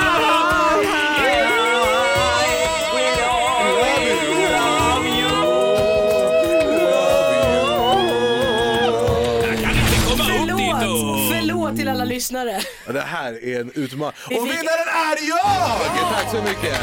lyssnare. 12.18 12.62
Ja, 12.86 12.92
Det 12.94 13.02
här 13.02 13.44
är 13.44 13.60
en 13.62 13.72
utmaning. 13.76 14.16
Och 14.26 14.46
vinnaren 14.46 14.88
är 14.88 15.28
jag! 15.28 16.12
Tack 16.14 16.32
så 16.32 16.42
mycket. 16.42 16.80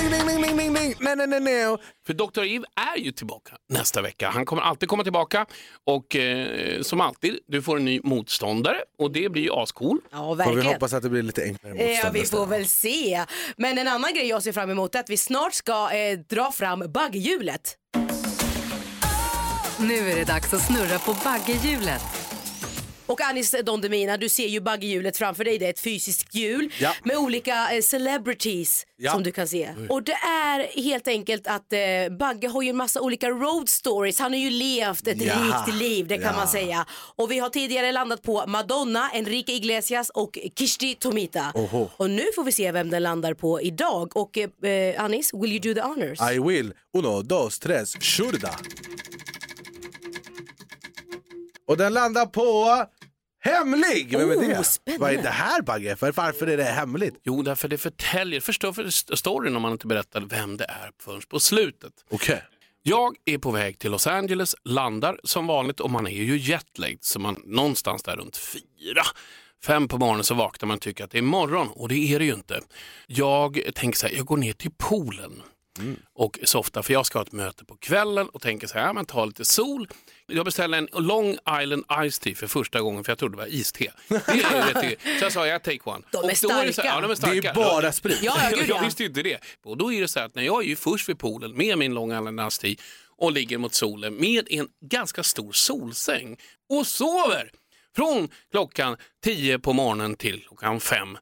Ding, 0.00 0.26
ding, 0.26 0.56
ding, 0.56 0.74
ding. 0.74 0.94
Nej, 1.00 1.16
nej, 1.16 1.26
nej, 1.26 1.40
nej. 1.40 1.76
För 2.06 2.14
Dr. 2.14 2.42
Eve 2.44 2.64
är 2.94 2.98
ju 2.98 3.12
tillbaka 3.12 3.56
nästa 3.68 4.02
vecka. 4.02 4.30
Han 4.30 4.44
kommer 4.46 4.62
alltid 4.62 4.88
komma 4.88 5.02
tillbaka 5.02 5.46
och 5.86 6.16
eh, 6.16 6.82
som 6.82 7.00
alltid, 7.00 7.38
du 7.48 7.62
får 7.62 7.76
en 7.76 7.84
ny 7.84 8.00
motståndare 8.04 8.76
och 8.98 9.12
det 9.12 9.28
blir 9.28 9.42
ju 9.42 9.50
ascool. 9.52 9.98
Ja, 10.10 10.16
Får 10.18 10.34
vi 10.36 10.38
verkligen. 10.44 10.66
hoppas 10.66 10.92
att 10.92 11.02
det 11.02 11.08
blir 11.08 11.22
lite 11.22 11.42
enklare 11.42 11.74
Ja, 11.82 11.88
motstånd 11.88 12.14
vi 12.14 12.24
får 12.26 12.46
väl 12.46 12.66
se. 12.66 13.24
Men 13.56 13.78
en 13.78 13.88
annan 13.88 14.14
grej 14.14 14.26
jag 14.28 14.42
ser 14.42 14.52
fram 14.52 14.70
emot 14.70 14.94
är 14.94 15.00
att 15.00 15.10
vi 15.10 15.16
snart 15.16 15.54
ska 15.54 15.90
eh, 15.92 16.18
dra 16.18 16.52
fram 16.52 16.84
bagghjulet. 16.92 17.76
Nu 19.78 20.10
är 20.10 20.16
det 20.16 20.24
dags 20.24 20.54
att 20.54 20.62
snurra 20.66 20.98
på 20.98 21.16
baggehjulet. 21.24 22.02
Och 23.06 23.20
Anis 23.20 23.54
Don 23.64 23.80
Demina, 23.80 24.16
du 24.16 24.28
ser 24.28 24.46
ju 24.48 24.60
baggehjulet 24.60 25.16
framför 25.16 25.44
dig. 25.44 25.58
Det 25.58 25.66
är 25.66 25.70
ett 25.70 25.80
fysiskt 25.80 26.34
hjul 26.34 26.72
Ja. 26.78 26.94
med 27.04 27.16
olika 27.16 27.72
eh, 27.72 27.82
celebrities 27.82 28.86
Ja. 28.96 29.12
som 29.12 29.22
du 29.22 29.32
kan 29.32 29.48
se. 29.48 29.68
Och 29.88 30.02
det 30.02 30.12
är 30.12 30.82
helt 30.82 31.08
enkelt 31.08 31.46
att 31.46 31.72
eh, 31.72 31.78
Bagge 32.18 32.48
har 32.48 32.62
ju 32.62 32.68
en 32.68 32.76
massa 32.76 33.00
olika 33.00 33.28
road 33.30 33.68
stories. 33.68 34.18
Han 34.18 34.32
har 34.32 34.38
ju 34.40 34.50
levt 34.50 35.06
ett 35.06 35.22
Ja. 35.22 35.34
rikt 35.34 35.74
liv, 35.78 36.06
det 36.06 36.18
kan 36.18 36.36
man 36.36 36.48
säga. 36.48 36.86
Och 37.16 37.30
vi 37.30 37.38
har 37.38 37.48
tidigare 37.48 37.92
landat 37.92 38.22
på 38.22 38.44
Madonna, 38.46 39.10
Enrique 39.14 39.52
Iglesias 39.52 40.10
och 40.10 40.38
Kishti 40.58 40.94
Tomita. 40.94 41.52
Oho. 41.54 41.90
Och 41.96 42.10
nu 42.10 42.24
får 42.34 42.44
vi 42.44 42.52
se 42.52 42.72
vem 42.72 42.90
den 42.90 43.02
landar 43.02 43.34
på 43.34 43.60
idag. 43.62 44.16
Och 44.16 44.38
eh, 44.38 45.04
Anis, 45.04 45.34
will 45.34 45.52
you 45.52 45.60
do 45.60 45.74
the 45.74 45.80
honors? 45.88 46.18
I 46.34 46.38
will. 46.38 46.72
Uno, 46.94 47.22
dos, 47.22 47.58
tres, 47.58 47.94
shurda. 48.00 48.50
Och 51.66 51.76
den 51.76 51.92
landar 51.92 52.26
på 52.26 52.86
hemlig. 53.40 54.18
Vem 54.18 54.30
är 54.30 54.36
Oh, 54.36 54.48
det? 54.48 54.64
spännande. 54.64 55.04
Vad 55.04 55.12
är 55.12 55.22
det 55.22 55.28
här 55.28 55.62
Bagge? 55.62 55.96
För, 55.96 56.12
varför 56.12 56.46
är 56.46 56.56
det 56.56 56.64
hemligt? 56.64 57.20
Jo, 57.24 57.42
därför 57.42 57.68
det 57.68 57.78
förtäljer, 57.78 58.40
förstår 58.40 58.72
för 58.72 59.16
storyn 59.16 59.56
om 59.56 59.62
man 59.62 59.72
inte 59.72 59.86
berättar 59.86 60.20
vem 60.20 60.56
det 60.56 60.64
är 60.64 60.90
förrän 61.02 61.22
på 61.28 61.40
slutet. 61.40 61.92
Okej. 62.10 62.42
Jag 62.82 63.16
är 63.24 63.38
på 63.38 63.50
väg 63.50 63.78
till 63.78 63.90
Los 63.90 64.06
Angeles, 64.06 64.56
landar 64.64 65.20
som 65.24 65.46
vanligt 65.46 65.80
och 65.80 65.90
man 65.90 66.06
är 66.06 66.10
ju 66.10 66.36
jetlagged 66.38 66.98
så 67.04 67.18
man 67.20 67.42
någonstans 67.44 68.02
där 68.02 68.16
runt 68.16 68.36
fyra, 68.36 69.02
fem 69.64 69.88
på 69.88 69.98
morgonen 69.98 70.24
så 70.24 70.34
vaknar 70.34 70.66
man 70.66 70.74
och 70.74 70.80
tycker 70.80 71.04
att 71.04 71.10
det 71.10 71.18
är 71.18 71.22
morgon 71.22 71.68
och 71.68 71.88
det 71.88 71.94
är 72.14 72.18
det 72.18 72.24
ju 72.24 72.34
inte. 72.34 72.60
Jag 73.06 73.60
tänker 73.74 73.98
så 73.98 74.06
här, 74.06 74.14
jag 74.14 74.26
går 74.26 74.36
ner 74.36 74.52
till 74.52 74.70
poolen 74.78 75.42
och 76.14 76.38
softar 76.44 76.82
för 76.82 76.92
jag 76.92 77.06
ska 77.06 77.18
ha 77.18 77.24
ett 77.26 77.32
möte 77.32 77.64
på 77.64 77.76
kvällen 77.76 78.28
och 78.28 78.42
tänker 78.42 78.66
så 78.66 78.78
här, 78.78 78.86
ja, 78.86 78.92
men 78.92 79.04
ta 79.06 79.24
lite 79.24 79.44
sol. 79.44 79.88
Jag 80.26 80.44
beställer 80.44 80.78
en 80.78 80.88
Long 80.92 81.36
Island 81.62 81.84
Ice 82.10 82.18
Tea 82.18 82.34
för 82.34 82.46
första 82.46 82.80
gången 82.80 83.04
för 83.04 83.10
jag 83.10 83.18
trodde 83.18 83.36
det 83.36 83.38
var 83.42 83.46
iste. 83.46 83.92
Det 84.08 84.14
är 84.14 85.18
så 85.18 85.24
jag 85.24 85.32
sa 85.32 85.46
jag 85.46 85.62
take 85.62 85.80
one. 85.84 86.02
De 86.10 86.18
är 86.18 86.22
då 86.22 86.28
det 86.28 86.36
så 86.36 86.48
starka. 86.72 86.88
ja, 86.88 87.00
de 87.00 87.10
är 87.10 87.14
starka. 87.14 87.40
Det 87.40 87.48
är 87.48 87.54
bara 87.54 87.92
sprit. 87.92 88.18
Ja, 88.22 88.36
ja, 88.50 88.56
gud, 88.56 88.68
ja. 88.68 88.76
Jag 88.76 88.84
visste 88.84 89.02
ju 89.02 89.08
inte 89.08 89.22
det. 89.22 89.38
Och 89.64 89.76
då 89.76 89.92
är 89.92 90.00
det 90.00 90.08
så 90.08 90.18
här 90.18 90.26
att 90.26 90.34
när 90.34 90.42
jag 90.42 90.68
är 90.68 90.76
först 90.76 91.08
vid 91.08 91.18
poolen 91.18 91.52
med 91.56 91.78
min 91.78 91.94
Long 91.94 92.12
Island 92.12 92.52
Ice 92.52 92.58
Tea 92.58 92.74
och 93.16 93.32
ligger 93.32 93.58
mot 93.58 93.74
solen 93.74 94.14
med 94.14 94.46
en 94.50 94.68
ganska 94.80 95.22
stor 95.22 95.52
solsäng 95.52 96.36
och 96.68 96.86
sover 96.86 97.50
från 97.96 98.28
klockan 98.50 98.96
10 99.24 99.58
på 99.58 99.72
morgonen 99.72 100.16
till 100.16 100.42
klockan 100.48 100.80
5. 100.80 101.18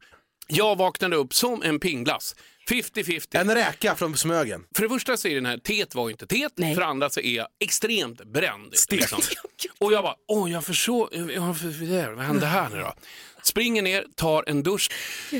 Jag 0.49 0.77
vaknade 0.77 1.17
upp 1.17 1.35
som 1.35 1.63
en 1.63 1.81
pingglass. 1.81 2.37
50-50. 2.71 3.27
En 3.41 3.55
räka 3.55 3.95
från 3.95 4.17
Smögen. 4.17 4.65
För 4.75 4.83
det 4.83 4.89
första 4.89 5.17
så 5.17 5.29
är 5.29 5.35
den 5.35 5.47
här 5.47 5.59
teet 5.59 5.95
var 5.95 6.09
ju 6.09 6.13
inte 6.13 6.27
teet, 6.27 6.53
Nej. 6.55 6.75
för 6.75 6.81
det 6.81 6.87
andra 6.87 7.11
så 7.11 7.21
är 7.21 7.37
jag 7.37 7.47
extremt 7.61 8.25
bränd. 8.25 8.77
Stekt. 8.77 9.13
Och 9.79 9.93
jag 9.93 10.05
bara, 10.05 10.15
åh 10.29 10.53
jag 10.53 10.65
förstår, 10.65 11.09
för, 11.55 12.15
vad 12.15 12.25
hände 12.25 12.47
här 12.47 12.69
nu 12.69 12.79
då? 12.79 12.95
Springer 13.43 13.83
ner, 13.83 14.07
tar 14.15 14.45
en 14.47 14.63
dusch, 14.63 14.91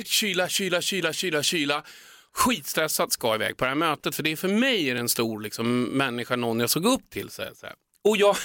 kyla, 0.05 0.49
kyla, 0.49 0.81
kyla, 0.81 1.13
kyla, 1.13 1.43
kyla. 1.43 1.85
Skitstressad, 2.33 3.13
ska 3.13 3.35
iväg 3.35 3.57
på 3.57 3.65
det 3.65 3.69
här 3.69 3.75
mötet 3.75 4.15
för 4.15 4.23
det 4.23 4.33
är 4.33 4.37
för 4.37 4.49
mig 4.49 4.91
är 4.91 4.97
en 4.97 5.09
stor 5.09 5.41
liksom, 5.41 5.83
människa, 5.83 6.37
någon 6.37 6.61
jag 6.61 6.71
såg 6.71 6.87
upp 6.87 7.11
till. 7.11 7.31
Så 7.31 7.43
här, 7.43 7.53
så 7.55 7.67
här. 7.67 7.75
Och 8.05 8.17
jag 8.17 8.37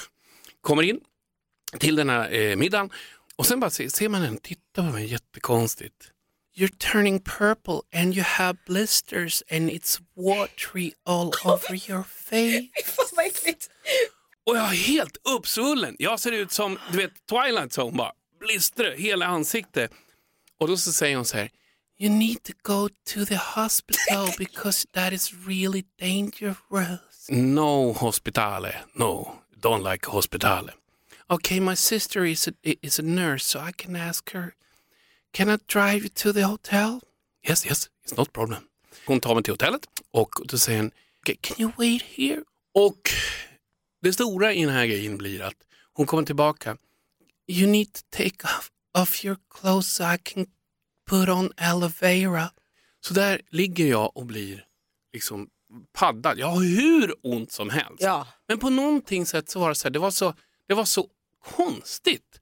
kommer 0.62 0.84
in 0.84 1.00
till 1.80 1.96
den 1.96 2.10
här 2.10 2.34
eh, 2.34 2.56
middagen 2.56 2.90
och 3.36 3.46
sen 3.46 3.60
bara 3.60 3.70
ser, 3.70 3.90
ser 3.90 4.10
man 4.10 4.24
en 4.24 4.38
titta 4.38 4.76
på 4.76 4.84
mig 4.84 5.06
jättekonstigt. 5.12 6.12
You're 6.58 6.78
turning 6.80 7.20
purple 7.20 7.84
and 7.92 8.16
you 8.16 8.24
have 8.24 8.58
blisters 8.66 9.44
and 9.50 9.70
it's 9.70 10.00
watery 10.16 10.94
all 11.06 11.34
over 11.46 11.76
your 11.76 12.04
face. 12.04 12.70
Fan 12.86 13.06
vad 13.16 13.26
äckligt. 13.26 13.70
Och 14.46 14.58
jag 14.58 14.64
är 14.72 14.76
helt 14.76 15.18
uppsvullen. 15.24 15.96
Jag 16.00 16.20
ser 16.20 16.32
ut 16.32 16.52
som 16.52 16.78
du 16.92 16.98
vet, 16.98 17.12
Twilight 17.30 17.72
Zone 17.72 17.98
bara. 17.98 18.12
Blister 18.40 18.96
hela 18.98 19.26
ansiktet. 19.26 19.92
Och 20.60 20.68
då 20.68 20.78
så 20.78 20.94
säger 20.94 21.16
hon 21.16 21.26
så 21.26 21.38
här. 21.38 21.50
You 21.98 22.10
need 22.10 22.44
to 22.44 22.54
go 22.64 22.90
to 22.90 23.26
the 23.26 23.36
hospital 23.36 24.30
because 24.38 24.88
that 24.94 25.14
is 25.14 25.34
really 25.48 25.84
dangerous. 26.00 27.30
No 27.30 27.94
hospitale. 27.94 28.76
No, 28.94 29.36
don't 29.62 29.92
like 29.92 30.10
hospitale. 30.10 30.72
Okay, 31.30 31.60
my 31.60 31.76
sister 31.76 32.26
is 32.26 32.48
a, 32.48 32.52
is 32.64 33.00
a 33.00 33.04
nurse 33.04 33.46
so 33.46 33.60
I 33.60 33.72
can 33.72 33.96
ask 33.96 34.34
her. 34.34 34.54
Can 35.36 35.50
I 35.50 35.58
drive 35.68 36.00
you 36.00 36.10
to 36.10 36.34
the 36.34 36.42
hotel? 36.44 37.02
Yes, 37.50 37.66
yes, 37.66 37.90
it's 38.06 38.18
not 38.18 38.34
problem. 38.34 38.64
Hon 39.06 39.20
tar 39.20 39.36
mig 39.36 39.44
till 39.44 39.54
hotellet 39.54 39.82
och 40.12 40.30
då 40.46 40.58
säger 40.58 40.80
hon, 40.80 40.92
"Okay, 41.22 41.36
can 41.42 41.62
you 41.62 41.72
wait 41.78 42.02
here? 42.02 42.44
Och 42.74 43.10
det 44.02 44.14
stora 44.14 44.54
i 44.54 44.66
den 44.66 44.74
här 44.74 44.86
grejen 44.86 45.18
blir 45.18 45.42
att 45.42 45.56
hon 45.94 46.06
kommer 46.06 46.24
tillbaka. 46.24 46.78
You 47.48 47.68
need 47.68 47.94
to 47.94 48.02
take 48.10 48.44
off, 48.44 48.72
off 48.98 49.26
your 49.26 49.38
clothes 49.50 49.94
so 49.94 50.04
I 50.04 50.18
can 50.18 50.46
put 51.10 51.30
on 51.30 51.52
aloe 51.58 51.92
vera. 52.00 52.52
Så 53.02 53.14
där 53.14 53.42
ligger 53.50 53.86
jag 53.86 54.18
och 54.18 54.26
blir 54.26 54.66
liksom 55.14 55.50
paddad. 55.94 56.40
Jag 56.40 56.48
har 56.48 56.64
hur 56.64 57.16
ont 57.24 57.52
som 57.52 57.70
helst. 57.70 58.04
Ja. 58.04 58.28
Men 58.48 58.60
på 58.60 58.70
någonting 58.70 59.26
sätt 59.26 59.50
så 59.50 59.60
var 59.60 59.70
det 59.70 59.76
så 59.76 59.88
här, 59.88 59.92
det 59.92 60.00
var 60.00 60.12
så, 60.12 60.34
det 60.68 60.74
var 60.74 60.86
så 60.86 61.10
konstigt 61.44 62.40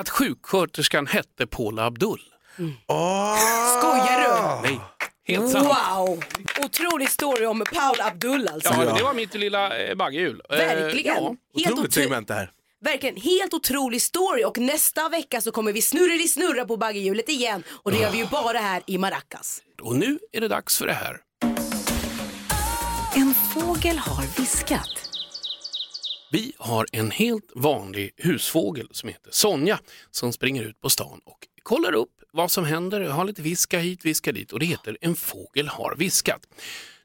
att 0.00 0.08
sjuksköterskan 0.08 1.06
hette 1.06 1.46
Paula 1.46 1.84
Abdul. 1.86 2.20
Åh! 2.86 3.36
Skojar 3.78 4.20
du? 4.20 4.68
Nej, 4.68 4.80
helt 5.24 5.50
sant. 5.50 5.66
Wow! 5.68 6.22
Otrolig 6.64 7.10
story 7.10 7.46
om 7.46 7.64
Paul 7.74 8.00
Abdul 8.00 8.48
alltså. 8.48 8.74
Ja, 8.74 8.92
det 8.94 9.02
var 9.02 9.14
mitt 9.14 9.34
lilla 9.34 9.78
eh, 9.78 9.94
baggehjul. 9.94 10.42
Eh, 10.50 10.56
Verkligen. 10.56 11.14
ja. 11.16 11.34
Helt, 11.56 11.72
Otroligt 11.72 11.90
otro- 11.90 11.94
segment 12.02 12.28
det 12.28 12.34
här. 12.34 12.50
verkligen 12.84 13.16
helt 13.16 13.54
otrolig 13.54 14.02
story 14.02 14.44
och 14.44 14.58
nästa 14.58 15.08
vecka 15.08 15.40
så 15.40 15.52
kommer 15.52 15.72
vi 15.72 15.82
snurra 15.82 16.28
snurra 16.28 16.64
på 16.64 16.76
baggehjulet 16.76 17.28
igen 17.28 17.62
och 17.82 17.90
det 17.92 17.98
gör 17.98 18.10
vi 18.10 18.18
ju 18.18 18.26
bara 18.26 18.58
här 18.58 18.82
i 18.86 18.98
Maracas. 18.98 19.62
Och 19.82 19.96
nu 19.96 20.18
är 20.32 20.40
det 20.40 20.48
dags 20.48 20.78
för 20.78 20.86
det 20.86 20.92
här. 20.92 21.16
En 23.14 23.34
fågel 23.34 23.98
har 23.98 24.40
viskat. 24.40 25.05
Vi 26.36 26.52
har 26.58 26.86
en 26.92 27.10
helt 27.10 27.50
vanlig 27.54 28.10
husfågel 28.16 28.88
som 28.90 29.08
heter 29.08 29.30
Sonja 29.30 29.78
som 30.10 30.32
springer 30.32 30.62
ut 30.62 30.80
på 30.80 30.90
stan 30.90 31.20
och 31.24 31.48
kollar 31.62 31.92
upp 31.92 32.10
vad 32.32 32.50
som 32.50 32.64
händer, 32.64 33.00
har 33.00 33.24
lite 33.24 33.42
viska 33.42 33.78
hit, 33.78 34.04
viska 34.04 34.32
dit 34.32 34.52
och 34.52 34.58
det 34.58 34.66
heter 34.66 34.98
En 35.00 35.16
fågel 35.16 35.68
har 35.68 35.94
viskat. 35.98 36.40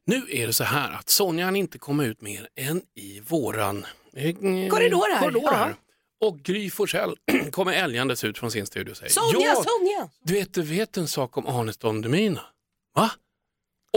Nu 0.06 0.26
är 0.30 0.48
det 0.48 0.54
så 0.54 0.64
här 0.64 0.92
att 0.92 1.10
Sonja 1.10 1.46
han 1.46 1.56
inte 1.56 1.78
kommer 1.78 2.06
ut 2.06 2.22
mer 2.22 2.48
än 2.56 2.82
i 2.96 3.20
våran 3.20 3.86
eh, 4.14 4.36
Korridor 4.70 5.14
här. 5.14 5.20
korridor 5.20 5.52
här. 5.52 5.76
Och 6.22 6.40
Gry 6.40 6.70
Forssell 6.70 7.16
kommer 7.52 7.74
älgandes 7.74 8.24
ut 8.24 8.38
från 8.38 8.52
sin 8.52 8.66
studio 8.66 8.92
och 8.92 8.98
säger 8.98 9.12
Sonja, 9.12 9.48
ja, 9.48 9.56
Sonja! 9.56 10.10
du 10.24 10.34
vet, 10.34 10.54
du 10.54 10.62
vet 10.62 10.98
en 10.98 11.08
sak 11.08 11.38
om 11.38 11.48
Arne 11.48 11.74
Stondemina? 11.74 12.42
Va? 12.96 13.12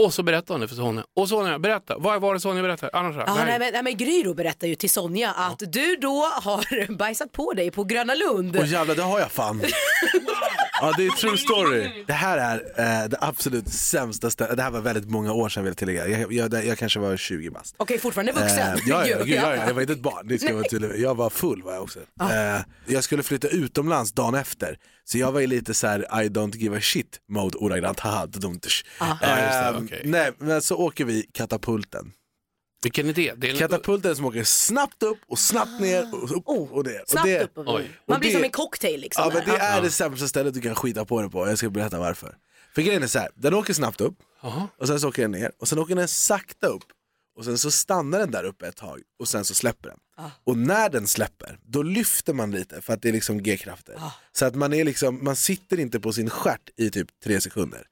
Och 0.01 0.13
så 0.13 0.23
berättar 0.23 0.53
hon 0.53 0.61
det 0.61 0.67
för 0.67 0.75
Sonja. 0.75 1.03
Och 1.15 1.29
Sonja, 1.29 1.59
berätta. 1.59 1.97
Vad 1.97 2.21
var 2.21 2.33
det 2.33 2.39
Sonja 2.39 2.61
berättade? 2.61 2.89
Annars, 2.97 3.15
Ja, 3.15 3.35
nej, 3.45 3.59
men, 3.59 3.73
nej, 3.73 3.83
men 3.83 3.97
Gry 3.97 4.23
då 4.23 4.33
berättar 4.33 4.67
ju 4.67 4.75
till 4.75 4.89
Sonja 4.89 5.31
att 5.31 5.59
du 5.67 5.95
då 5.95 6.25
har 6.25 6.91
bajsat 6.97 7.31
på 7.31 7.53
dig 7.53 7.71
på 7.71 7.83
Gröna 7.83 8.13
Lund. 8.13 8.57
Åh 8.59 8.71
jävlar, 8.71 8.95
det 8.95 9.01
har 9.01 9.19
jag 9.19 9.31
fan. 9.31 9.61
Ja, 10.81 10.93
det 10.97 11.05
är 11.05 11.09
true 11.11 11.37
story. 11.37 12.03
Det 12.07 12.13
här 12.13 12.37
är 12.37 12.55
eh, 13.03 13.09
det 13.09 13.17
absolut 13.21 13.67
sämsta 13.69 14.29
stället. 14.31 14.57
Det 14.57 14.63
här 14.63 14.71
var 14.71 14.81
väldigt 14.81 15.09
många 15.09 15.33
år 15.33 15.49
sedan 15.49 15.63
vill 15.63 15.69
jag 15.69 15.77
tillägga. 15.77 16.07
Jag, 16.07 16.33
jag, 16.33 16.65
jag 16.65 16.77
kanske 16.77 16.99
var 16.99 17.17
20 17.17 17.49
bast. 17.49 17.75
Okej, 17.77 17.99
fortfarande 17.99 18.31
vuxen. 18.31 18.57
Eh, 18.59 18.79
ja, 18.85 19.07
ja, 19.07 19.17
Gud, 19.17 19.27
gud, 19.27 19.35
ja, 19.37 19.55
ja, 19.55 19.67
jag 19.67 19.73
var 19.73 19.81
inte 19.81 19.93
ett 19.93 19.99
barn, 19.99 20.27
det 20.27 20.37
ska 20.39 20.47
jag 20.47 20.55
vara 20.55 20.67
tydlig 20.69 20.87
med. 20.89 20.99
Jag 20.99 21.15
var 21.15 21.29
full 21.29 21.61
var 21.63 21.73
jag 21.73 21.83
också. 21.83 21.99
Eh, 22.21 22.61
jag 22.87 23.03
skulle 23.03 23.23
flytta 23.23 23.47
utomlands 23.47 24.11
dagen 24.11 24.35
efter, 24.35 24.77
så 25.03 25.17
jag 25.17 25.31
var 25.31 25.41
i 25.41 25.47
lite 25.47 25.73
så 25.73 25.87
här 25.87 25.99
I 26.23 26.29
don't 26.29 26.55
give 26.57 26.77
a 26.77 26.81
shit 26.81 27.19
mode 27.29 27.57
ordagrant. 27.57 27.99
haha, 27.99 28.25
dumt. 28.25 28.59
Ja, 28.99 29.07
just 29.09 29.21
det, 29.21 29.65
Eh, 29.65 29.77
okej. 29.83 30.01
Nej, 30.05 30.31
men 30.37 30.61
så 30.61 30.75
åker 30.75 31.05
vi 31.05 31.25
katapulten. 31.33 32.11
Vilken 32.85 33.09
idé. 33.09 33.33
Det 33.37 33.49
är 33.49 33.55
Katapulten 33.57 34.15
som 34.15 34.25
åker 34.25 34.43
snabbt 34.43 35.03
upp 35.03 35.17
och 35.27 35.39
snabbt 35.39 35.79
ner 35.81 36.13
och 36.15 36.37
upp 36.37 36.47
och 36.47 36.83
det. 36.83 37.01
Och 37.01 37.09
Snabbt 37.09 37.25
det, 37.27 37.43
upp 37.43 37.57
och 37.57 37.75
Oj. 37.75 37.91
Man 38.07 38.19
blir 38.19 38.29
det- 38.29 38.35
som 38.35 38.43
en 38.43 38.51
cocktail 38.51 38.99
liksom. 39.01 39.23
Ja 39.23 39.31
men 39.33 39.49
det 39.55 39.61
är 39.61 39.81
det 39.81 39.91
sämsta 39.91 40.27
stället 40.27 40.53
du 40.53 40.61
kan 40.61 40.75
skita 40.75 41.05
på 41.05 41.21
det 41.21 41.29
på, 41.29 41.47
jag 41.47 41.57
ska 41.57 41.69
berätta 41.69 41.99
varför. 41.99 42.35
För 42.75 42.81
grejen 42.81 43.03
är 43.03 43.07
så 43.07 43.19
här, 43.19 43.29
den 43.35 43.53
åker 43.53 43.73
snabbt 43.73 44.01
upp 44.01 44.15
Jaha. 44.41 44.67
och 44.79 44.87
sen 44.87 44.99
så 44.99 45.09
åker 45.09 45.21
den 45.21 45.31
ner 45.31 45.51
och 45.59 45.67
sen 45.67 45.79
åker 45.79 45.95
den 45.95 46.07
sakta 46.07 46.67
upp 46.67 46.83
och 47.37 47.45
sen 47.45 47.57
så 47.57 47.71
stannar 47.71 48.19
den 48.19 48.31
där 48.31 48.43
uppe 48.43 48.67
ett 48.67 48.75
tag 48.75 49.01
och 49.19 49.27
sen 49.27 49.45
så 49.45 49.53
släpper 49.55 49.89
den. 49.89 49.99
Och 50.43 50.57
när 50.57 50.89
den 50.89 51.07
släpper, 51.07 51.59
då 51.65 51.83
lyfter 51.83 52.33
man 52.33 52.51
lite 52.51 52.81
för 52.81 52.93
att 52.93 53.01
det 53.01 53.09
är 53.09 53.13
liksom 53.13 53.43
G-krafter. 53.43 54.01
Så 54.31 54.45
att 54.45 54.55
man, 54.55 54.73
är 54.73 54.83
liksom, 54.83 55.23
man 55.23 55.35
sitter 55.35 55.79
inte 55.79 55.99
på 55.99 56.13
sin 56.13 56.29
stjärt 56.29 56.69
i 56.77 56.89
typ 56.91 57.07
tre 57.23 57.41
sekunder. 57.41 57.83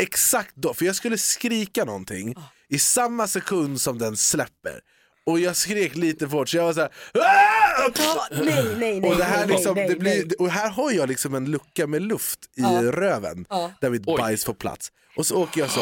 Exakt 0.00 0.54
då, 0.56 0.74
för 0.74 0.84
jag 0.84 0.96
skulle 0.96 1.18
skrika 1.18 1.84
någonting 1.84 2.34
i 2.70 2.78
samma 2.78 3.26
sekund 3.26 3.80
som 3.80 3.98
den 3.98 4.16
släpper. 4.16 4.80
Och 5.26 5.40
jag 5.40 5.56
skrek 5.56 5.96
lite 5.96 6.28
för 6.28 6.36
hårt 6.36 6.48
så 6.48 6.56
jag 6.56 6.64
var 6.64 6.72
såhär 6.72 6.88
"Ah!" 7.14 7.90
Ja, 7.98 8.26
nej, 8.30 8.64
nej, 8.78 9.00
nej. 9.00 9.10
och, 9.10 9.16
det 9.16 9.24
här 9.24 9.46
liksom, 9.46 9.74
det 9.74 9.98
blir, 9.98 10.40
och 10.42 10.50
här 10.50 10.70
har 10.70 10.92
jag 10.92 11.08
liksom 11.08 11.34
en 11.34 11.44
lucka 11.50 11.86
med 11.86 12.02
luft 12.02 12.38
i 12.56 12.62
röven 12.90 13.46
där 13.80 13.90
mitt 13.90 14.02
Oj. 14.06 14.16
bajs 14.18 14.44
får 14.44 14.54
plats. 14.54 14.92
Och 15.16 15.26
så 15.26 15.42
åker 15.42 15.60
jag 15.60 15.70
så 15.70 15.80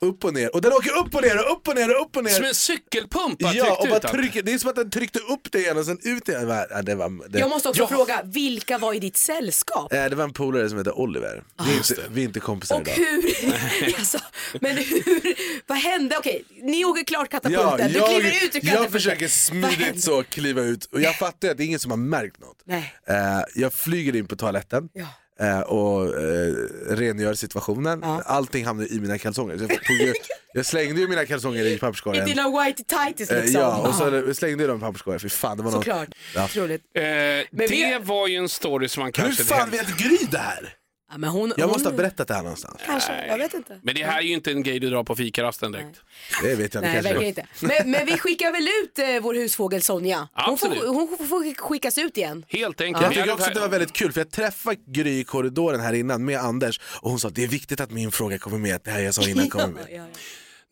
upp 0.00 0.24
och 0.24 0.34
ner. 0.34 0.54
Och 0.54 0.60
den 0.62 0.72
åker 0.72 0.90
upp 0.98 1.14
och 1.14 1.22
ner 1.22 1.36
och 1.46 1.52
upp 1.52 1.68
och 1.68 1.74
ner 1.74 1.94
och 1.96 2.02
upp 2.06 2.16
och 2.16 2.24
ner. 2.24 2.30
Som 2.30 2.44
en 2.44 2.54
cykelpump 2.54 3.36
Ja, 3.38 3.76
och 3.80 3.88
bara 3.88 4.00
trycker, 4.00 4.42
det 4.42 4.52
är 4.52 4.58
som 4.58 4.70
att 4.70 4.76
den 4.76 4.90
tryckte 4.90 5.18
upp 5.18 5.52
det 5.52 5.58
igen 5.58 5.78
och 5.78 5.84
sen 5.84 5.98
ut 6.02 6.28
igen. 6.28 6.48
Ja, 6.70 6.82
det, 6.82 6.94
var, 6.94 7.28
det, 7.28 7.38
Jag 7.38 7.50
måste 7.50 7.68
också 7.68 7.82
Ja. 7.82 7.86
fråga, 7.88 8.20
vilka 8.24 8.78
var 8.78 8.94
i 8.94 8.98
ditt 8.98 9.16
sällskap? 9.16 9.92
eh, 9.92 10.04
det 10.04 10.16
var 10.16 10.24
en 10.24 10.32
polare 10.32 10.68
som 10.68 10.78
heter 10.78 10.98
Oliver. 10.98 11.42
Vi 11.66 11.72
är, 11.72 11.76
inte, 11.76 11.94
vi 12.10 12.20
är 12.20 12.24
inte 12.24 12.40
kompisar 12.40 12.74
Och 12.76 12.80
idag. 12.82 12.94
hur, 12.94 13.94
alltså, 13.98 14.18
men 14.60 14.76
hur, 14.76 15.34
vad 15.68 15.78
hände? 15.78 16.18
Okej, 16.18 16.44
ni 16.62 16.84
åker 16.84 17.04
klart 17.04 17.28
katapulten, 17.30 17.78
Ja, 17.78 17.88
du 17.88 17.94
jag, 17.94 18.08
kliver 18.08 18.28
ut 18.30 18.34
ur 18.42 18.48
katapulten. 18.48 18.82
jag 18.82 18.92
försöker 18.92 19.28
smidigt 19.28 20.04
så 20.04 20.22
kliva 20.22 20.62
ut 20.62 20.84
och 20.84 21.00
jag 21.00 21.16
fattar 21.18 21.48
att 21.50 21.56
det 21.56 21.62
är 21.62 21.66
ingen 21.66 21.78
som 21.80 21.90
har 21.90 21.98
märkt 21.98 22.40
något. 22.40 22.58
Nej. 22.64 22.94
Eh, 23.08 23.16
jag 23.54 23.72
flyger 23.72 24.16
in 24.16 24.26
på 24.26 24.36
toaletten 24.36 24.88
Ja. 24.92 25.06
Eh, 25.40 25.60
och 25.60 26.06
eh, 26.20 26.52
rengör 26.90 27.34
situationen. 27.34 28.00
Ja. 28.02 28.22
Allting 28.26 28.66
hamnar 28.66 28.92
i 28.92 29.00
mina 29.00 29.18
kalsonger. 29.18 29.58
Så 29.58 29.62
jag, 29.68 29.84
tog 29.84 29.96
ju, 29.96 30.14
jag 30.54 30.66
slängde 30.66 31.00
ju 31.00 31.08
mina 31.08 31.26
kalsonger 31.26 31.64
i 31.64 31.72
I 31.74 31.78
papperskorgen. 31.78 32.26
dina 32.26 32.48
whitey 32.64 32.84
tighties 32.84 33.30
Eh, 33.30 33.42
liksom. 33.42 33.60
ja, 33.60 33.88
och 33.88 33.94
så 33.94 34.34
slängde 34.34 34.62
jag 34.62 34.70
dem 34.70 34.78
i 34.78 34.80
papperskorgen. 34.80 35.20
Fy 35.20 35.28
fan, 35.28 35.56
det 35.56 35.62
var 35.62 35.70
något. 35.70 35.84
Såklart, 35.84 36.08
Ja. 36.34 36.44
otroligt. 36.44 36.82
Eh, 36.94 37.02
Men 37.02 37.46
det 37.50 37.66
vi- 37.70 37.98
var 38.02 38.28
ju 38.28 38.36
en 38.36 38.48
story 38.48 38.88
som 38.88 39.00
man 39.00 39.06
Hur 39.06 39.12
kanske... 39.12 39.44
fan 39.44 39.70
vet 39.70 39.96
Gry 39.96 40.18
det 40.30 40.38
här? 40.38 40.72
Ja, 41.14 41.18
men 41.18 41.30
hon, 41.30 41.52
Jag 41.56 41.64
hon, 41.64 41.72
måste 41.72 41.88
ha 41.88 41.96
berättat 41.96 42.28
det 42.28 42.34
här 42.34 42.42
någonstans. 42.42 42.80
Kanske, 42.86 43.26
jag 43.26 43.38
vet 43.38 43.54
inte. 43.54 43.78
Men 43.82 43.94
det 43.94 44.04
här 44.04 44.18
är 44.18 44.22
ju 44.22 44.32
inte 44.34 44.50
en 44.50 44.62
grej 44.62 44.80
du 44.80 44.90
drar 44.90 45.04
på 45.04 45.16
fikarasten 45.16 45.72
direkt. 45.72 46.00
Det 46.42 46.54
vet 46.54 46.74
jag 46.74 46.80
Nej, 46.82 46.96
inte. 46.96 47.08
verkligen 47.12 47.34
kanske. 47.34 47.52
inte. 47.66 47.74
Men, 47.84 47.90
men 47.90 48.06
vi 48.06 48.18
skickar 48.18 48.52
väl 48.52 48.68
ut 48.84 48.98
eh, 48.98 49.22
vår 49.22 49.34
husfågel 49.34 49.82
Sonja. 49.82 50.28
Hon 50.32 50.58
får, 50.58 50.66
Absolut. 50.68 50.88
hon 50.94 51.16
får- 51.18 51.24
får 51.26 51.54
skickas 51.54 51.98
ut 51.98 52.16
igen. 52.16 52.44
Helt 52.48 52.80
enkelt. 52.80 53.02
Jag 53.02 53.10
tycker 53.10 53.20
hade- 53.20 53.32
också 53.32 53.46
att 53.48 53.54
det 53.54 53.60
var 53.60 53.68
väldigt 53.68 53.92
kul 53.92 54.12
för 54.12 54.20
jag 54.20 54.30
träffade 54.30 54.76
Gry 54.86 55.18
i 55.20 55.24
korridoren 55.24 55.80
här 55.80 55.92
innan 55.92 56.24
med 56.24 56.38
Anders 56.40 56.80
och 57.00 57.10
hon 57.10 57.20
sa 57.20 57.28
det 57.30 57.44
är 57.44 57.48
viktigt 57.48 57.80
att 57.80 57.90
min 57.90 58.12
fråga 58.12 58.38
kommer 58.38 58.58
med, 58.58 58.74
att 58.76 58.84
det 58.84 58.90
här 58.90 59.00
jag 59.00 59.14
sa 59.14 59.28
innan 59.28 59.48
kommer 59.48 59.66
med. 59.68 59.86
Ja, 59.90 59.96
ja. 59.96 60.04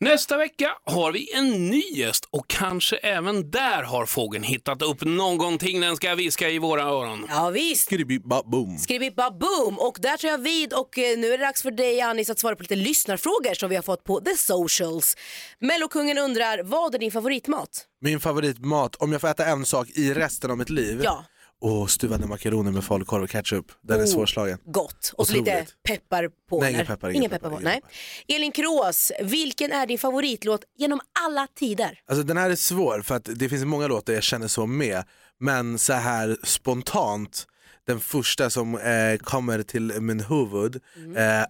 Nästa 0.03 0.37
vecka 0.37 0.71
har 0.85 1.11
vi 1.11 1.33
en 1.33 1.69
ny 1.69 1.81
gäst 1.93 2.27
och 2.31 2.47
kanske 2.47 2.95
även 2.97 3.51
där 3.51 3.83
har 3.83 4.05
fågeln 4.05 4.43
hittat 4.43 4.81
upp 4.81 5.03
någonting 5.03 5.81
den 5.81 5.95
ska 5.95 6.15
viska 6.15 6.49
i 6.49 6.59
våra 6.59 6.81
öron. 6.83 7.25
ja 7.29 7.49
visst. 7.49 7.81
Skribi, 7.81 8.19
ba, 8.19 8.41
boom. 8.45 8.77
Skrivippa 8.77 9.31
boom 9.31 9.79
och 9.79 9.97
där 10.01 10.17
tar 10.17 10.27
jag 10.27 10.37
vid 10.37 10.73
och 10.73 10.97
eh, 10.97 11.17
nu 11.17 11.33
är 11.33 11.37
det 11.37 11.45
dags 11.45 11.61
för 11.61 11.71
dig 11.71 12.01
Anis 12.01 12.29
att 12.29 12.39
svara 12.39 12.55
på 12.55 12.61
lite 12.61 12.75
lyssnarfrågor 12.75 13.53
som 13.53 13.69
vi 13.69 13.75
har 13.75 13.83
fått 13.83 14.03
på 14.03 14.19
the 14.19 14.37
socials. 14.37 15.17
Mellokungen 15.59 16.17
undrar, 16.17 16.63
vad 16.63 16.95
är 16.95 16.99
din 16.99 17.11
favoritmat? 17.11 17.85
Min 18.01 18.19
favoritmat, 18.19 18.95
om 18.95 19.11
jag 19.11 19.21
får 19.21 19.27
äta 19.27 19.45
en 19.45 19.65
sak 19.65 19.89
i 19.89 20.13
resten 20.13 20.51
av 20.51 20.57
mitt 20.57 20.69
liv, 20.69 21.01
Ja. 21.03 21.25
Och 21.63 21.91
stuvade 21.91 22.27
makaroner 22.27 22.71
med 22.71 22.83
falukorv 22.83 23.23
och 23.23 23.29
ketchup. 23.29 23.65
Den 23.81 23.99
är 23.99 24.03
Oh. 24.05 24.07
svårslagen. 24.07 24.57
Gott. 24.65 25.13
Och 25.17 25.27
så 25.27 25.33
lite 25.33 25.65
peppar 25.87 26.29
på. 26.49 26.59
Nej, 26.61 26.73
ingen 26.73 26.85
peppar, 26.85 27.09
ingen 27.09 27.21
ingen 27.21 27.29
peppar, 27.31 27.49
peppar 27.49 27.57
på. 27.57 27.63
Nej. 27.63 27.81
Elin 28.27 28.51
Kroos, 28.51 29.11
vilken 29.21 29.71
är 29.71 29.87
din 29.87 29.99
favoritlåt 29.99 30.61
genom 30.77 30.99
alla 31.25 31.47
tider? 31.59 31.99
Alltså 32.05 32.23
den 32.23 32.37
här 32.37 32.49
är 32.49 32.55
svår 32.55 33.01
för 33.01 33.15
att 33.15 33.29
det 33.35 33.49
finns 33.49 33.65
många 33.65 33.87
låtar 33.87 34.13
jag 34.13 34.23
känner 34.23 34.47
så 34.47 34.65
med. 34.65 35.03
Men 35.39 35.79
så 35.79 35.93
här 35.93 36.37
spontant, 36.43 37.45
den 37.87 37.99
första 37.99 38.49
som 38.49 38.75
eh, 38.75 39.17
kommer 39.23 39.63
till 39.63 40.01
min 40.01 40.19
huvud, 40.19 40.75
eh, 41.17 41.45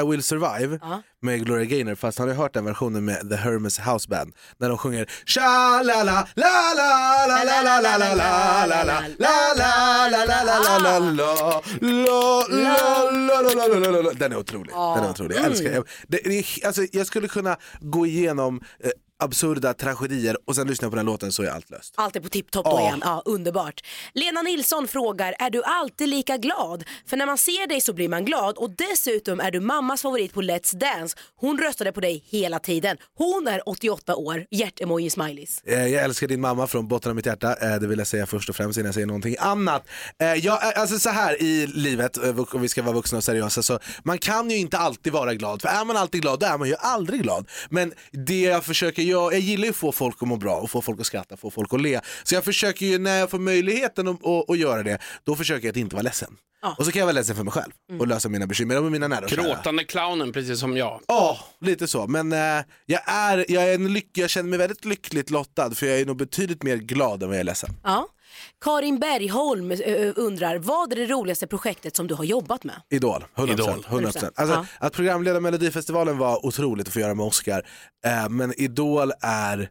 I 0.00 0.02
will 0.02 0.22
survive 0.22 0.78
Ja. 0.82 1.02
med 1.22 1.44
Gloria 1.46 1.64
Gaynor 1.64 1.94
fast 1.94 2.18
har 2.18 2.26
ni 2.26 2.32
hört 2.32 2.54
den 2.54 2.64
versionen 2.64 3.04
med 3.04 3.30
The 3.30 3.36
Hermes 3.36 3.78
House 3.78 4.08
Band 4.08 4.32
när 4.58 4.68
de 4.68 4.78
sjunger 4.78 5.06
sha 5.26 5.82
la 5.82 6.02
la 6.02 6.26
la 6.36 6.74
la 6.76 7.26
la 7.26 7.44
la 7.44 7.62
la 7.62 7.80
la 7.80 7.98
la 7.98 8.14
la 8.14 8.82
la 8.82 9.02
la 9.18 10.24
la 10.24 10.78
la 10.78 10.98
la 10.98 11.60
Den 14.18 14.32
är 14.32 14.36
otrolig, 14.38 14.72
den 14.74 15.04
är 15.04 15.10
otrolig, 15.10 15.36
jag 15.36 15.44
älskar 15.44 15.70
den. 15.70 15.84
alltså, 16.66 16.82
Jag 16.92 17.06
skulle 17.06 17.28
kunna 17.28 17.56
gå 17.80 18.06
igenom 18.06 18.60
eh, 18.84 18.90
absurda 19.20 19.74
tragedier 19.74 20.36
och 20.44 20.54
sen 20.56 20.66
lyssna 20.66 20.90
på 20.90 20.96
den 20.96 21.06
låten 21.06 21.32
så 21.32 21.42
är 21.42 21.48
allt 21.48 21.70
löst. 21.70 21.94
Allt 21.96 22.16
är 22.16 22.20
på 22.20 22.28
tipptopp 22.28 22.64
då 22.64 22.70
Ja. 22.70 22.80
igen. 22.80 23.00
Ja, 23.04 23.22
underbart. 23.24 23.80
Lena 24.14 24.42
Nilsson 24.42 24.88
frågar, 24.88 25.34
är 25.38 25.50
du 25.50 25.62
alltid 25.62 26.08
lika 26.08 26.36
glad? 26.36 26.84
För 27.06 27.16
när 27.16 27.26
man 27.26 27.38
ser 27.38 27.66
dig 27.68 27.80
så 27.80 27.92
blir 27.92 28.08
man 28.08 28.24
glad 28.24 28.56
och 28.56 28.70
dessutom 28.70 29.40
är 29.40 29.50
du 29.50 29.60
mammas 29.60 30.02
favorit 30.02 30.32
på 30.32 30.42
Let's 30.42 30.76
Dance. 30.76 31.16
Hon 31.36 31.58
röstade 31.58 31.92
på 31.92 32.00
dig 32.00 32.24
hela 32.28 32.58
tiden. 32.58 32.96
Hon 33.16 33.48
är 33.48 33.68
88 33.68 34.16
år, 34.16 34.46
hjärtemoji 34.50 35.10
smileys. 35.10 35.62
Eh, 35.64 35.86
Jag 35.86 36.04
älskar 36.04 36.26
din 36.28 36.40
mamma 36.40 36.66
från 36.66 36.88
botten 36.88 37.10
av 37.10 37.16
mitt 37.16 37.26
hjärta, 37.26 37.56
eh, 37.56 37.76
det 37.76 37.86
vill 37.86 37.98
jag 37.98 38.06
säga 38.06 38.26
först 38.26 38.48
och 38.48 38.56
främst 38.56 38.78
innan 38.78 38.86
jag 38.86 38.94
säger 38.94 39.06
någonting 39.06 39.36
annat. 39.38 39.86
Eh, 40.18 40.34
Jag, 40.34 40.58
alltså 40.76 40.98
så 40.98 41.10
här 41.10 41.42
i 41.42 41.66
livet, 41.66 42.16
om 42.52 42.60
vi 42.62 42.68
ska 42.68 42.82
vara 42.82 42.94
vuxna 42.94 43.18
och 43.18 43.24
seriösa, 43.24 43.62
så 43.62 43.78
man 44.02 44.18
kan 44.18 44.50
ju 44.50 44.56
inte 44.56 44.78
alltid 44.78 45.12
vara 45.12 45.34
glad. 45.34 45.62
För 45.62 45.68
är 45.68 45.84
man 45.84 45.96
alltid 45.96 46.22
glad, 46.22 46.40
då 46.40 46.46
är 46.46 46.58
man 46.58 46.68
ju 46.68 46.74
aldrig 46.78 47.22
glad. 47.22 47.48
Men 47.70 47.92
det 48.12 48.40
jag 48.40 48.64
försöker 48.64 49.02
göra, 49.10 49.32
jag 49.32 49.40
gillar 49.40 49.64
ju 49.64 49.70
att 49.70 49.76
få 49.76 49.92
folk 49.92 50.16
att 50.20 50.28
må 50.28 50.36
bra 50.36 50.56
och 50.56 50.70
få 50.70 50.82
folk 50.82 51.00
att 51.00 51.06
skratta, 51.06 51.36
få 51.36 51.50
folk 51.50 51.74
att 51.74 51.80
le. 51.80 52.00
Så 52.22 52.34
jag 52.34 52.44
försöker 52.44 52.86
ju, 52.86 52.98
när 52.98 53.18
jag 53.18 53.30
får 53.30 53.38
möjligheten 53.38 54.08
att, 54.08 54.26
att, 54.26 54.50
att 54.50 54.58
göra 54.58 54.82
det, 54.82 54.98
då 55.24 55.36
försöker 55.36 55.66
jag 55.66 55.72
att 55.72 55.76
inte 55.76 55.96
vara 55.96 56.02
ledsen. 56.02 56.36
Ja. 56.62 56.74
Och 56.78 56.84
så 56.84 56.92
kan 56.92 57.00
jag 57.00 57.06
vara 57.06 57.14
ledsen 57.14 57.36
för 57.36 57.44
mig 57.44 57.52
själv 57.52 57.72
och 58.00 58.06
lösa 58.06 58.28
mina 58.28 58.46
bekymmer 58.46 58.80
med 58.80 58.92
mina 58.92 59.08
nära 59.08 59.24
och 59.24 59.30
kära. 59.30 59.42
Gråtande 59.42 59.84
clownen, 59.84 60.32
precis 60.32 60.60
som 60.60 60.76
jag. 60.76 61.00
Ja, 61.08 61.38
lite 61.60 61.88
så. 61.88 62.06
Men 62.06 62.32
eh, 62.32 62.64
jag, 62.86 63.00
är, 63.06 63.44
jag, 63.48 63.68
är 63.68 63.74
en 63.74 63.92
lyck, 63.92 64.10
jag 64.12 64.30
känner 64.30 64.50
mig 64.50 64.58
väldigt 64.58 64.84
lyckligt 64.84 65.30
lottad 65.30 65.70
för 65.70 65.86
jag 65.86 66.00
är 66.00 66.06
nog 66.06 66.16
betydligt 66.16 66.62
mer 66.62 66.76
glad 66.76 67.22
än 67.22 67.28
vad 67.28 67.36
jag 67.36 67.40
är 67.40 67.44
ledsen. 67.44 67.70
Ja. 67.84 68.08
Karin 68.60 68.98
Bergholm 68.98 69.70
eh, 69.70 69.78
undrar, 70.16 70.58
vad 70.58 70.92
är 70.92 70.96
det 70.96 71.06
roligaste 71.06 71.46
projektet 71.46 71.96
som 71.96 72.06
du 72.06 72.14
har 72.14 72.24
jobbat 72.24 72.64
med? 72.64 72.76
Idol, 72.90 73.24
100%. 73.34 73.52
Idol. 73.52 73.84
100%. 73.88 74.30
Alltså, 74.34 74.54
Ja. 74.54 74.66
Att 74.78 74.92
programleda 74.92 75.40
Melodifestivalen 75.40 76.18
var 76.18 76.46
otroligt 76.46 76.86
att 76.86 76.92
få 76.92 77.00
göra 77.00 77.14
med 77.14 77.26
Oscar. 77.26 77.66
Eh, 78.06 78.28
men 78.28 78.60
Idol 78.60 79.12
är, 79.22 79.68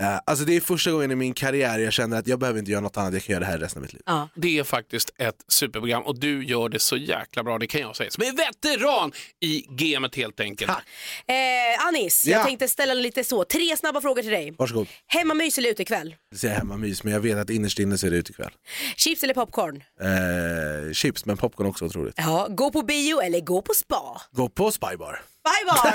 eh, 0.00 0.16
alltså 0.26 0.44
det 0.44 0.56
är 0.56 0.60
första 0.60 0.90
gången 0.90 1.10
i 1.10 1.14
min 1.14 1.34
karriär 1.34 1.78
jag 1.78 1.92
känner 1.92 2.18
att 2.18 2.26
jag 2.26 2.38
behöver 2.38 2.58
inte 2.58 2.70
göra 2.70 2.80
något 2.80 2.96
annat, 2.96 3.12
jag 3.12 3.22
kan 3.22 3.32
göra 3.32 3.40
det 3.44 3.50
här 3.50 3.58
resten 3.58 3.78
av 3.78 3.82
mitt 3.82 3.92
liv. 3.92 4.02
Ja. 4.06 4.28
Det 4.34 4.58
är 4.58 4.64
faktiskt 4.64 5.10
ett 5.18 5.44
superprogram 5.48 6.02
och 6.02 6.18
du 6.20 6.44
gör 6.44 6.68
det 6.68 6.78
så 6.78 6.96
jäkla 6.96 7.42
bra, 7.44 7.58
det 7.58 7.66
kan 7.66 7.80
jag 7.80 7.96
säga. 7.96 8.10
Som 8.10 8.24
är 8.24 8.32
veteran 8.32 9.12
i 9.40 9.64
gamet 9.68 10.14
helt 10.14 10.40
enkelt. 10.40 10.70
Eh, 10.70 11.86
Anis, 11.86 12.26
Ja. 12.26 12.36
jag 12.36 12.46
tänkte 12.46 12.68
ställa 12.68 12.94
lite 12.94 13.24
så, 13.24 13.44
tre 13.44 13.76
snabba 13.76 14.00
frågor 14.00 14.22
till 14.22 14.30
dig. 14.30 14.54
Varsågod. 14.58 14.86
Hemmamys 15.06 15.58
eller 15.58 15.70
utekväll? 15.70 16.14
Det 16.30 16.38
säger 16.38 16.54
hemmamys, 16.54 17.04
men 17.04 17.12
jag 17.12 17.20
vet 17.20 17.38
att 17.38 17.50
innerst 17.50 17.78
inne 17.78 17.98
så 17.98 18.06
är 18.06 18.10
det 18.10 18.16
ute 18.16 18.32
ikväll. 18.32 18.50
Chips 18.96 19.22
eller 19.22 19.34
popcorn? 19.34 19.82
Eh, 20.02 20.92
chips, 20.92 21.24
men 21.24 21.36
popcorn 21.36 21.66
också 21.66 21.84
otroligt. 21.84 22.14
Ja, 22.16 22.46
gå 22.50 22.70
på 22.70 22.82
bio 22.82 23.20
eller 23.20 23.40
gå 23.40 23.62
på 23.62 23.74
spa? 23.74 24.22
Gå 24.32 24.48
på 24.48 24.70
Spybar. 24.70 25.20
Bye 25.48 25.64
bar! 25.66 25.94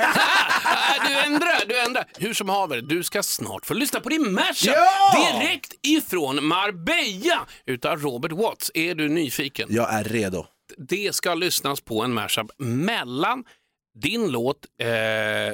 Ah, 0.66 1.08
du 1.08 1.14
ändrar, 1.14 1.64
du 1.68 1.80
ändrar. 1.80 2.06
Hur 2.18 2.34
som 2.34 2.50
haver, 2.50 2.82
du 2.82 3.04
ska 3.04 3.24
snart 3.24 3.66
få 3.66 3.74
lyssna 3.74 4.00
på 4.00 4.10
din 4.10 4.34
mashup 4.34 4.74
Ja! 4.76 5.32
direkt 5.40 5.74
ifrån 5.88 6.46
Marbella 6.46 7.46
utav 7.66 8.00
Robert 8.02 8.32
Watts. 8.32 8.72
Är 8.74 8.96
du 8.96 9.10
nyfiken? 9.10 9.68
Jag 9.72 9.94
är 9.94 10.04
redo. 10.04 10.46
Det 10.78 11.16
ska 11.16 11.34
lyssnas 11.34 11.82
på 11.82 12.04
en 12.04 12.14
mashup 12.14 12.48
mellan 12.58 13.44
din 13.96 14.32
låt 14.32 14.58
eh, 14.82 14.88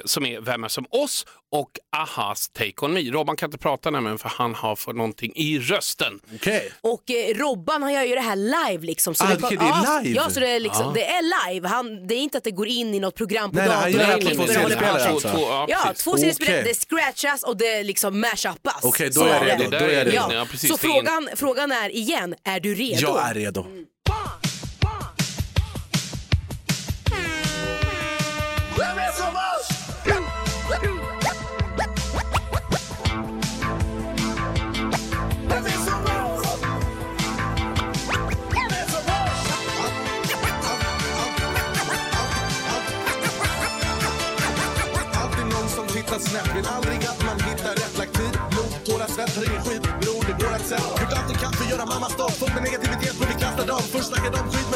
som 0.05 0.25
är 0.25 0.41
Vem 0.41 0.63
är 0.63 0.67
som 0.67 0.85
oss 0.89 1.25
och 1.51 1.69
Ahas 1.97 2.49
Take 2.49 2.73
On 2.85 2.93
Me. 2.93 3.01
Robban 3.11 3.35
kan 3.35 3.47
inte 3.47 3.57
prata 3.57 3.89
nämligen 3.89 4.17
för 4.17 4.29
han 4.29 4.55
har 4.55 4.75
fått 4.75 4.95
någonting 4.95 5.31
i 5.35 5.59
rösten. 5.59 6.19
Okej. 6.35 6.71
Och 6.81 7.11
eh, 7.11 7.35
Robban 7.35 7.83
han 7.83 7.93
gör 7.93 8.03
ju 8.03 8.15
det 8.15 8.21
här 8.21 8.35
live 8.35 8.85
liksom. 8.85 9.15
Så 9.15 9.23
Ah, 9.25 9.27
okej, 9.43 9.57
det 9.57 9.65
är 9.65 9.69
ja, 9.69 9.99
live? 10.03 10.15
Ja, 10.15 10.29
så 10.29 10.39
det 10.39 10.47
är, 10.49 10.59
liksom, 10.59 10.85
Ja. 10.85 10.91
det 10.95 11.05
är 11.05 11.51
live. 11.51 11.67
Han, 11.67 12.07
det 12.07 12.15
är 12.15 12.19
inte 12.19 12.37
att 12.37 12.43
det 12.43 12.51
går 12.51 12.67
in 12.67 12.93
i 12.93 12.99
något 12.99 13.15
program 13.15 13.51
på 13.51 13.57
Nej, 13.57 13.67
nej, 13.67 13.75
han 13.77 13.91
datorn. 13.91 14.09
gör 14.09 14.19
det 14.19 14.35
på 14.35 14.43
två 14.45 14.53
CD-spelare 14.53 15.03
alltså. 15.03 15.27
ja, 15.27 15.65
Ja, 15.69 15.77
precis. 15.87 16.03
två 16.03 16.17
CD-spelare, 16.17 16.61
Okej. 16.61 16.73
det 16.73 16.79
scratchas 16.79 17.43
och 17.43 17.57
det 17.57 17.83
liksom 17.83 18.19
mashupas. 18.19 18.83
Okej, 18.83 19.07
då 19.07 19.13
Så 19.21 19.25
är 19.25 19.33
jag 19.33 19.45
det. 19.45 19.63
redo. 19.63 19.69
Det 19.69 19.79
Då 19.79 19.85
där 19.85 19.89
är 19.93 19.97
jag 19.97 20.07
redo. 20.07 20.27
det. 20.29 20.35
Ja, 20.35 20.45
precis, 20.51 20.69
så 20.69 20.77
det 20.81 20.87
in- 20.87 20.93
frågan, 20.93 21.29
frågan 21.35 21.71
är 21.71 21.89
igen, 21.95 22.35
är 22.43 22.59
du 22.59 22.75
redo? 22.75 23.01
Jag 23.01 23.29
är 23.29 23.33
redo. 23.33 23.59
Alltid 23.59 23.85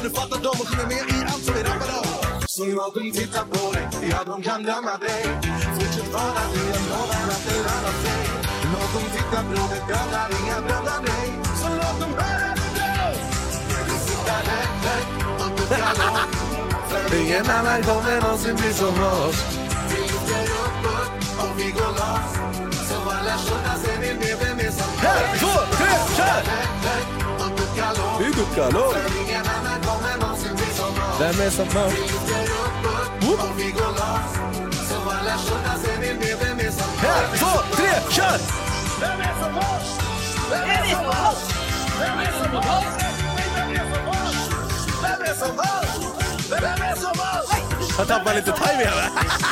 du 0.04 0.10
fattar 0.10 0.40
dem 0.48 0.56
Och 0.62 0.68
sjunger 0.68 0.88
med 0.92 1.06
i 1.16 1.18
allt 1.32 1.44
som 1.46 1.54
vi 1.56 1.62
rappar 1.70 1.92
om. 2.00 2.42
Så 2.56 2.66
låt 2.66 2.94
dem 2.96 3.12
titta 3.12 3.42
på 3.52 3.72
dig 3.74 3.86
Ja 4.12 4.20
de 4.26 4.42
kan 4.48 4.64
döma 4.64 4.96
dig. 5.06 5.24
Fortsätt 5.78 6.10
vara 6.14 6.44
din 6.54 6.72
Jag 6.74 6.84
lovar 6.92 7.28
att 7.36 7.44
det 7.48 7.58
lönar 7.68 7.96
sig 8.04 8.24
Låt 8.74 8.90
dem 8.96 9.06
titta 9.16 9.40
bror 9.50 9.68
det 9.74 9.82
dödar 9.92 10.30
inga 10.40 10.58
dödar 10.70 11.00
dig. 11.08 11.28
Så 11.62 11.70
låt 11.82 11.98
dem 12.02 12.14
höra 12.22 12.52
dig 12.78 13.16
Du 13.88 13.96
sitter 14.08 14.42
högt, 14.52 14.80
högt 14.88 15.18
upp 15.46 15.54
på 15.58 15.64
gallon 15.82 16.30
Ingen 17.20 17.50
annan 17.58 17.82
kommer 17.84 18.22
någonsin 18.22 18.56
bli 18.56 18.74
som 18.74 18.96
oss. 19.14 19.40
och 21.44 21.54
vi 21.60 21.72
går 21.78 21.94
loss. 22.00 22.32
Så 22.90 22.96
alla 23.18 23.36
skjutna 23.44 23.76
ser 23.84 23.98
ni 24.02 24.14
med 24.22 24.36
vem 24.42 24.60
är 24.68 24.72
som 24.72 24.92
Ett, 25.12 25.40
två, 25.40 25.54
tre, 25.78 25.92
kör! 26.18 26.64
Lågt 27.78 28.20
Vi 28.20 28.26
duckar 28.26 28.72
lågt. 28.72 28.94
För 28.94 29.22
ingen 29.22 29.33
Vem 31.24 31.42
är 31.42 31.50
som 31.50 31.70
som 31.70 31.82
Ett, 37.04 37.40
två, 37.40 37.76
tre, 37.76 37.92
kör! 38.10 38.38
Vem 39.00 39.22
är 39.22 39.44
som 39.44 39.58
oss? 39.58 40.00
Vem 40.50 40.70
är 40.70 40.94
som 40.94 41.06
oss? 41.06 41.54
Vem 42.00 42.20
är 42.20 42.32
som 42.32 42.58
oss? 42.58 42.76
Vem 45.02 45.22
är 45.22 45.34
som? 45.34 45.58
Vem 46.50 46.82
är 46.82 46.96
oss? 47.20 47.98
Jag 47.98 48.08
tappar 48.08 48.34
lite 48.36 48.52
timing 48.52 48.88
här. 48.88 49.10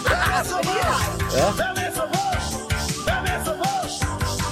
Vem 0.10 0.32
är 0.34 0.44
som 0.44 0.60
oss? 0.60 1.58
Vem 1.58 1.78
är 1.78 1.92
som 1.96 2.12
oss? 2.12 2.56
Vem 3.06 3.26
är 3.26 3.44
som 3.46 3.62
oss? 3.62 4.02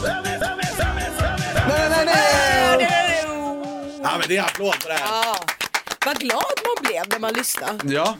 Vem 0.04 0.26
är, 0.26 0.40
vem 0.40 0.60
är, 0.60 0.76
vem 0.78 0.98
är, 0.98 1.12
vem 1.18 1.72
är, 1.72 1.90
Nej, 1.90 1.90
nej, 1.90 2.06
nej. 2.06 3.26
Ja, 4.04 4.10
men 4.20 4.28
det 4.28 4.38
är 4.38 4.44
applåd 4.44 4.80
på 4.80 4.88
det 4.88 4.94
här. 4.94 5.02
Ja. 5.06 5.59
Vad 6.06 6.20
glad 6.20 6.44
man 6.66 6.84
blev 6.84 7.10
när 7.10 7.20
man 7.20 7.34
lyssnade. 7.34 7.94
Ja. 7.94 8.18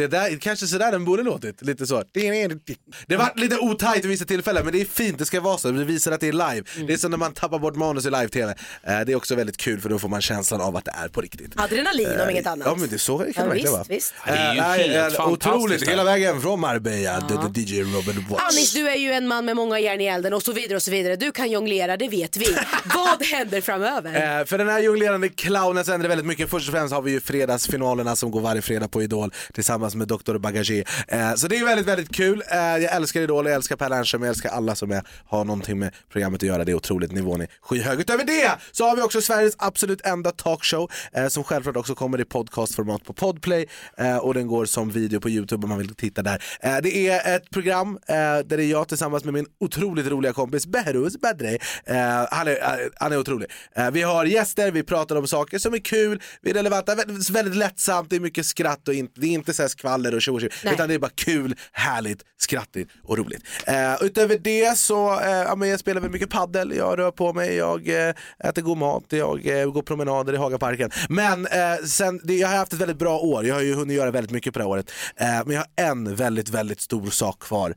Det 0.00 0.06
där, 0.08 0.36
kanske 0.40 0.66
sådär 0.66 0.92
den 0.92 1.04
borde 1.04 1.22
låtit, 1.22 1.62
lite 1.62 1.86
så. 1.86 2.02
Det 2.12 3.16
var 3.16 3.40
lite 3.40 3.58
otajt 3.58 4.04
i 4.04 4.08
vissa 4.08 4.24
tillfällen 4.24 4.64
men 4.64 4.72
det 4.72 4.80
är 4.80 4.84
fint, 4.84 5.18
det 5.18 5.24
ska 5.24 5.40
vara 5.40 5.58
så, 5.58 5.70
det 5.70 5.84
visar 5.84 6.12
att 6.12 6.20
det 6.20 6.28
är 6.28 6.32
live. 6.32 6.62
Det 6.86 6.92
är 6.92 6.96
som 6.96 7.10
när 7.10 7.18
man 7.18 7.32
tappar 7.32 7.58
bort 7.58 7.76
manus 7.76 8.06
i 8.06 8.10
live-tv. 8.10 8.54
Eh, 8.82 9.00
Det 9.00 9.12
är 9.12 9.16
också 9.16 9.34
väldigt 9.34 9.56
kul 9.56 9.80
för 9.80 9.88
då 9.88 9.98
får 9.98 10.08
man 10.08 10.20
känslan 10.22 10.60
av 10.60 10.76
att 10.76 10.84
det 10.84 10.92
är 11.04 11.08
på 11.08 11.20
riktigt. 11.20 11.60
Adrenalin 11.60 12.20
om 12.24 12.30
inget 12.30 12.46
annat. 12.46 12.66
Ja 12.66 12.74
men 12.76 12.88
det 12.88 12.96
är 12.96 12.98
så 12.98 13.18
kan 13.18 13.26
det 13.26 13.32
Ja, 13.36 13.44
verkligen 13.44 13.72
vara. 13.72 13.84
visst. 13.88 14.14
Det 14.26 14.30
är 14.30 14.54
ju 14.54 14.60
Eh, 14.60 14.64
helt 15.02 15.18
eh, 15.18 15.28
Otroligt, 15.28 15.42
fantastiskt. 15.42 15.90
hela 15.90 16.04
vägen 16.04 16.40
från 16.40 16.60
Marbella, 16.60 17.20
the, 17.20 17.34
the 17.54 17.60
DJ 17.60 17.82
Robin 17.82 18.26
Watts. 18.30 18.44
Anis, 18.56 18.72
du 18.72 18.88
är 18.88 18.96
ju 18.96 19.12
en 19.12 19.28
man 19.28 19.44
med 19.44 19.56
många 19.56 19.78
järn 19.80 20.00
i 20.00 20.04
elden 20.06 20.32
och 20.34 20.42
så 20.42 20.52
vidare 20.52 20.76
och 20.76 20.82
så 20.82 20.90
vidare. 20.90 21.16
Du 21.16 21.32
kan 21.32 21.50
jonglera, 21.50 21.96
det 21.96 22.08
vet 22.08 22.36
vi. 22.36 22.46
Vad 22.94 23.26
händer 23.26 23.60
framöver? 23.60 24.38
Eh, 24.40 24.44
för 24.46 24.58
den 24.58 24.68
här 24.68 24.80
jonglerande 24.80 25.28
clownen 25.28 25.84
så 25.84 25.90
händer 25.90 26.02
det 26.04 26.08
väldigt 26.08 26.26
mycket. 26.26 26.50
Först 26.50 26.68
och 26.68 26.74
främst 26.74 26.94
har 26.94 27.02
vi 27.02 27.10
ju 27.10 27.20
fredagsfinalerna 27.20 28.16
som 28.16 28.30
går 28.30 28.40
varje 28.40 28.62
fredag 28.62 28.88
på 28.88 29.02
Idol 29.02 29.32
tillsammans 29.54 29.89
med 29.94 30.08
Dr. 30.08 30.38
Bagage. 30.38 30.84
Eh, 31.08 31.34
så 31.34 31.48
det 31.48 31.58
är 31.58 31.64
väldigt, 31.64 31.86
väldigt 31.86 32.14
kul. 32.14 32.42
Eh, 32.50 32.58
jag 32.58 32.94
älskar 32.94 33.20
Idol, 33.20 33.46
jag 33.46 33.54
älskar 33.54 33.76
Per 33.76 33.88
Lernström, 33.88 34.22
jag 34.22 34.28
älskar 34.28 34.50
alla 34.50 34.74
som 34.74 34.90
är, 34.90 35.02
har 35.26 35.44
någonting 35.44 35.78
med 35.78 35.94
programmet 36.12 36.42
att 36.42 36.48
göra. 36.48 36.64
Det 36.64 36.72
är 36.72 36.76
otroligt, 36.76 37.12
nivån 37.12 37.40
är 37.40 37.48
skyhög. 37.60 38.00
Utöver 38.00 38.24
det 38.24 38.52
så 38.72 38.88
har 38.88 38.96
vi 38.96 39.02
också 39.02 39.20
Sveriges 39.20 39.54
absolut 39.58 40.00
enda 40.00 40.30
talkshow 40.30 40.90
eh, 41.12 41.28
som 41.28 41.44
självklart 41.44 41.76
också 41.76 41.94
kommer 41.94 42.20
i 42.20 42.24
podcastformat 42.24 43.04
på 43.04 43.12
Podplay 43.12 43.66
eh, 43.96 44.16
och 44.16 44.34
den 44.34 44.46
går 44.46 44.64
som 44.64 44.90
video 44.90 45.20
på 45.20 45.30
Youtube 45.30 45.64
om 45.64 45.68
man 45.68 45.78
vill 45.78 45.94
titta 45.94 46.22
där. 46.22 46.42
Eh, 46.60 46.76
det 46.82 47.08
är 47.08 47.36
ett 47.36 47.50
program 47.50 47.98
eh, 48.08 48.14
där 48.14 48.56
det 48.56 48.64
är 48.64 48.70
jag 48.70 48.88
tillsammans 48.88 49.24
med 49.24 49.34
min 49.34 49.46
otroligt 49.60 50.06
roliga 50.06 50.32
kompis 50.32 50.66
Behruz 50.66 51.18
Badre. 51.18 51.58
Eh, 51.84 51.96
han, 52.30 52.48
är, 52.48 52.50
eh, 52.50 52.88
han 52.96 53.12
är 53.12 53.18
otrolig. 53.18 53.50
Eh, 53.76 53.90
vi 53.90 54.02
har 54.02 54.24
gäster, 54.24 54.70
vi 54.70 54.82
pratar 54.82 55.16
om 55.16 55.26
saker 55.26 55.58
som 55.58 55.74
är 55.74 55.78
kul, 55.78 56.22
vi 56.42 56.50
är 56.50 56.54
relevanta, 56.54 56.94
väldigt, 56.94 57.30
väldigt 57.30 57.56
lättsamt, 57.56 58.10
det 58.10 58.16
är 58.16 58.20
mycket 58.20 58.46
skratt 58.46 58.88
och 58.88 58.94
inte, 58.94 59.20
det 59.20 59.26
är 59.26 59.30
inte 59.30 59.54
så 59.54 59.62
här 59.62 59.68
skvaller 59.80 60.14
och 60.14 60.22
tjo 60.22 60.34
och 60.34 60.42
utan 60.72 60.88
det 60.88 60.94
är 60.94 60.98
bara 60.98 61.10
kul, 61.14 61.54
härligt, 61.72 62.24
skrattigt 62.38 62.90
och 63.04 63.18
roligt. 63.18 63.42
Eh, 63.66 63.94
utöver 64.00 64.38
det 64.38 64.78
så 64.78 65.20
eh, 65.20 65.30
ja, 65.30 65.54
men 65.56 65.68
jag 65.68 65.80
spelar 65.80 66.00
väl 66.00 66.10
mycket 66.10 66.30
paddel, 66.30 66.72
jag 66.76 66.98
rör 66.98 67.10
på 67.10 67.32
mig, 67.32 67.56
jag 67.56 67.88
eh, 67.88 68.14
äter 68.44 68.62
god 68.62 68.78
mat, 68.78 69.04
jag 69.08 69.46
eh, 69.46 69.70
går 69.70 69.82
promenader 69.82 70.32
i 70.32 70.36
Hagaparken. 70.36 70.90
Men 71.08 71.46
eh, 71.46 71.76
sen, 71.86 72.20
det, 72.24 72.34
jag 72.34 72.48
har 72.48 72.56
haft 72.56 72.72
ett 72.72 72.78
väldigt 72.78 72.98
bra 72.98 73.18
år, 73.18 73.46
jag 73.46 73.54
har 73.54 73.62
ju 73.62 73.74
hunnit 73.74 73.96
göra 73.96 74.10
väldigt 74.10 74.30
mycket 74.30 74.52
på 74.52 74.58
det 74.58 74.64
här 74.64 74.70
året. 74.70 74.90
Eh, 75.16 75.26
men 75.26 75.50
jag 75.50 75.60
har 75.60 75.90
en 75.90 76.14
väldigt, 76.16 76.48
väldigt 76.48 76.80
stor 76.80 77.10
sak 77.10 77.38
kvar 77.38 77.74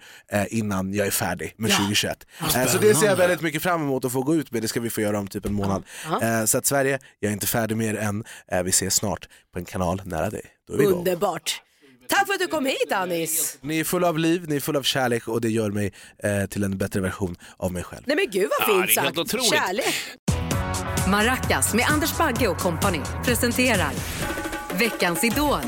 innan 0.49 0.93
jag 0.93 1.07
är 1.07 1.11
färdig 1.11 1.53
med 1.57 1.71
2021. 1.71 2.27
Eh, 2.41 2.65
så 2.65 2.77
det 2.77 2.95
ser 2.95 3.07
jag 3.07 3.15
väldigt 3.15 3.41
mycket 3.41 3.63
fram 3.63 3.81
emot 3.81 4.05
att 4.05 4.11
få 4.11 4.21
gå 4.21 4.35
ut 4.35 4.51
med, 4.51 4.61
det 4.61 4.67
ska 4.67 4.79
vi 4.79 4.89
få 4.89 5.01
göra 5.01 5.19
om 5.19 5.27
typ 5.27 5.45
en 5.45 5.53
månad. 5.53 5.83
Eh, 6.21 6.45
så 6.45 6.57
att 6.57 6.65
Sverige, 6.65 6.99
jag 7.19 7.29
är 7.29 7.33
inte 7.33 7.47
färdig 7.47 7.77
med 7.77 7.95
er 7.95 7.99
än, 7.99 8.23
vi 8.63 8.69
ses 8.69 8.95
snart 8.95 9.27
på 9.53 9.59
en 9.59 9.65
kanal 9.65 10.01
nära 10.05 10.29
dig. 10.29 10.41
Underbart. 10.69 11.61
Tack 12.07 12.27
för 12.27 12.33
att 12.33 12.39
du 12.39 12.47
kom 12.47 12.65
hit 12.65 12.91
Anis. 12.91 13.57
Ni 13.61 13.79
är 13.79 13.83
fulla 13.83 14.07
av 14.09 14.19
liv, 14.19 14.45
ni 14.47 14.55
är 14.55 14.59
fulla 14.59 14.79
av 14.79 14.83
kärlek 14.83 15.27
och 15.27 15.41
det 15.41 15.49
gör 15.49 15.71
mig 15.71 15.93
eh, 16.23 16.45
till 16.49 16.63
en 16.63 16.77
bättre 16.77 17.01
version 17.01 17.35
av 17.57 17.73
mig 17.73 17.83
själv. 17.83 18.03
Nej 18.05 18.15
men 18.15 18.29
gud 18.31 18.49
vad 18.59 18.67
fint 18.87 18.91
sagt. 18.95 19.17
otroligt. 19.17 19.49
Kärlek. 19.53 19.95
Maracas 21.09 21.73
med 21.73 21.85
Anders 21.89 22.17
Bagge 22.17 22.47
och 22.47 22.57
kompani 22.57 23.01
presenterar 23.25 23.91
Veckans 24.79 25.23
Idol. 25.23 25.59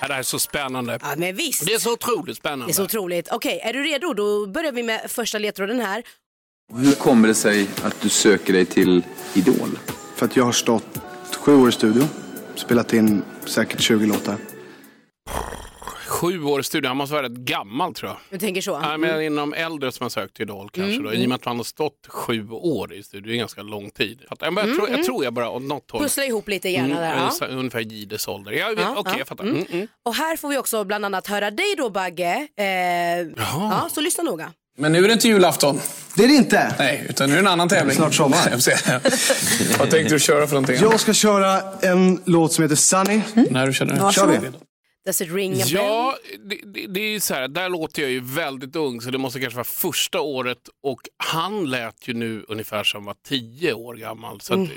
Ja, 0.00 0.08
det 0.08 0.12
här 0.12 0.18
är 0.18 0.22
så 0.22 0.38
spännande. 0.38 0.98
Ja 1.02 1.14
men 1.16 1.36
visst. 1.36 1.66
Det 1.66 1.74
är 1.74 1.78
så 1.78 1.92
otroligt 1.92 2.36
spännande. 2.36 2.66
Det 2.66 2.70
är 2.70 2.74
så 2.74 2.84
otroligt. 2.84 3.28
Okej, 3.32 3.60
är 3.64 3.72
du 3.72 3.82
redo? 3.82 4.14
Då 4.14 4.46
börjar 4.46 4.72
vi 4.72 4.82
med 4.82 5.00
första 5.10 5.38
ledtråden 5.38 5.80
här. 5.80 6.02
Hur 6.76 6.92
kommer 6.92 7.28
det 7.28 7.34
sig 7.34 7.66
att 7.82 8.00
du 8.00 8.08
söker 8.08 8.52
dig 8.52 8.64
till 8.66 9.02
Idol? 9.34 9.78
För 10.16 10.26
att 10.26 10.36
jag 10.36 10.44
har 10.44 10.52
stått 10.52 10.98
sju 11.36 11.54
år 11.56 11.68
i 11.68 11.72
studio, 11.72 12.02
spelat 12.54 12.92
in 12.92 13.22
säkert 13.46 13.80
20 13.80 14.06
låtar. 14.06 14.36
Sju 16.06 16.42
år 16.44 16.60
i 16.60 16.64
studion, 16.64 16.88
han 16.88 16.96
måste 16.96 17.14
vara 17.14 17.24
rätt 17.26 17.32
gammal 17.32 17.94
tror 17.94 18.10
jag. 18.10 18.18
Du 18.30 18.38
tänker 18.38 18.60
så? 18.60 18.70
Ja, 18.82 18.96
men 18.96 19.22
inom 19.22 19.54
äldre 19.54 19.92
som 19.92 20.04
har 20.04 20.08
sökt 20.10 20.34
till 20.36 20.42
Idol 20.42 20.70
kanske 20.70 20.92
Mm, 20.92 21.04
då. 21.04 21.12
I 21.14 21.24
och 21.24 21.28
med 21.28 21.36
att 21.36 21.44
han 21.44 21.56
har 21.56 21.64
stått 21.64 22.06
sju 22.08 22.48
år 22.50 22.92
i 22.94 23.02
studion, 23.02 23.28
det 23.28 23.34
är 23.34 23.38
ganska 23.38 23.62
lång 23.62 23.90
tid. 23.90 24.22
Jag, 24.40 24.52
men 24.52 24.68
jag, 24.68 24.76
tror, 24.76 24.90
jag 24.90 25.04
tror 25.04 25.24
jag 25.24 25.32
bara 25.32 25.50
åt 25.50 25.62
något 25.62 25.90
håll. 25.90 26.02
Pussla 26.02 26.24
ihop 26.24 26.48
lite 26.48 26.68
gärna 26.68 27.00
där. 27.00 27.16
Ja. 27.16 27.20
ungefär- 27.22 27.48
Ungefär 27.58 27.80
Gides 27.80 28.28
ålder. 28.28 28.52
Ja, 28.52 28.72
Ja, 28.76 28.94
Okej, 28.96 29.12
ja. 29.12 29.18
jag 29.18 29.28
fattar. 29.28 29.44
Mm, 29.44 29.64
mm. 29.70 29.86
Och 30.02 30.14
här 30.14 30.36
får 30.36 30.48
vi 30.48 30.58
också 30.58 30.84
bland 30.84 31.04
annat 31.04 31.26
höra 31.26 31.50
dig 31.50 31.74
då 31.76 31.90
Bagge. 31.90 32.48
Eh, 32.56 32.64
ja, 33.36 33.88
så 33.92 34.00
lyssna 34.00 34.24
noga. 34.24 34.52
Men 34.78 34.92
nu 34.92 35.04
är 35.04 35.08
det 35.08 35.12
inte 35.12 35.28
julafton. 35.28 35.80
Det 36.14 36.24
är 36.24 36.28
det 36.28 36.34
inte! 36.34 36.74
Nej, 36.78 37.06
utan 37.08 37.28
nu 37.28 37.32
är 37.34 37.36
det 37.36 37.48
en 37.48 37.52
annan 37.52 37.68
tävling. 37.68 37.96
Snart 37.96 38.14
sommar. 38.14 38.50
Vad 39.78 39.90
tänkte 39.90 40.14
du 40.14 40.20
köra 40.20 40.46
för 40.46 40.54
någonting? 40.54 40.76
Jag 40.80 41.00
ska 41.00 41.12
köra 41.12 41.62
en 41.82 42.22
låt 42.24 42.52
som 42.52 42.62
heter 42.62 42.76
Sunny. 42.76 43.20
När 43.50 43.66
du 43.66 43.72
känner 43.72 44.12
Kör 44.12 44.26
vi! 44.26 44.50
Does 45.06 45.20
it 45.20 45.32
ring 45.32 45.52
a 45.52 45.56
bell? 45.56 45.72
Ja, 45.72 46.16
det, 46.44 46.58
det, 46.74 46.86
det 46.86 47.00
är 47.00 47.10
ju 47.10 47.20
så 47.20 47.34
här, 47.34 47.48
där 47.48 47.68
låter 47.68 48.02
jag 48.02 48.10
ju 48.10 48.20
väldigt 48.20 48.76
ung 48.76 49.00
så 49.00 49.10
det 49.10 49.18
måste 49.18 49.40
kanske 49.40 49.56
vara 49.56 49.64
första 49.64 50.20
året 50.20 50.58
och 50.82 51.00
han 51.16 51.70
lät 51.70 52.08
ju 52.08 52.14
nu 52.14 52.44
ungefär 52.48 52.84
som 52.84 53.04
var 53.04 53.14
tio 53.28 53.72
år 53.72 53.94
gammal. 53.94 54.40
Så, 54.40 54.54
att, 54.54 54.68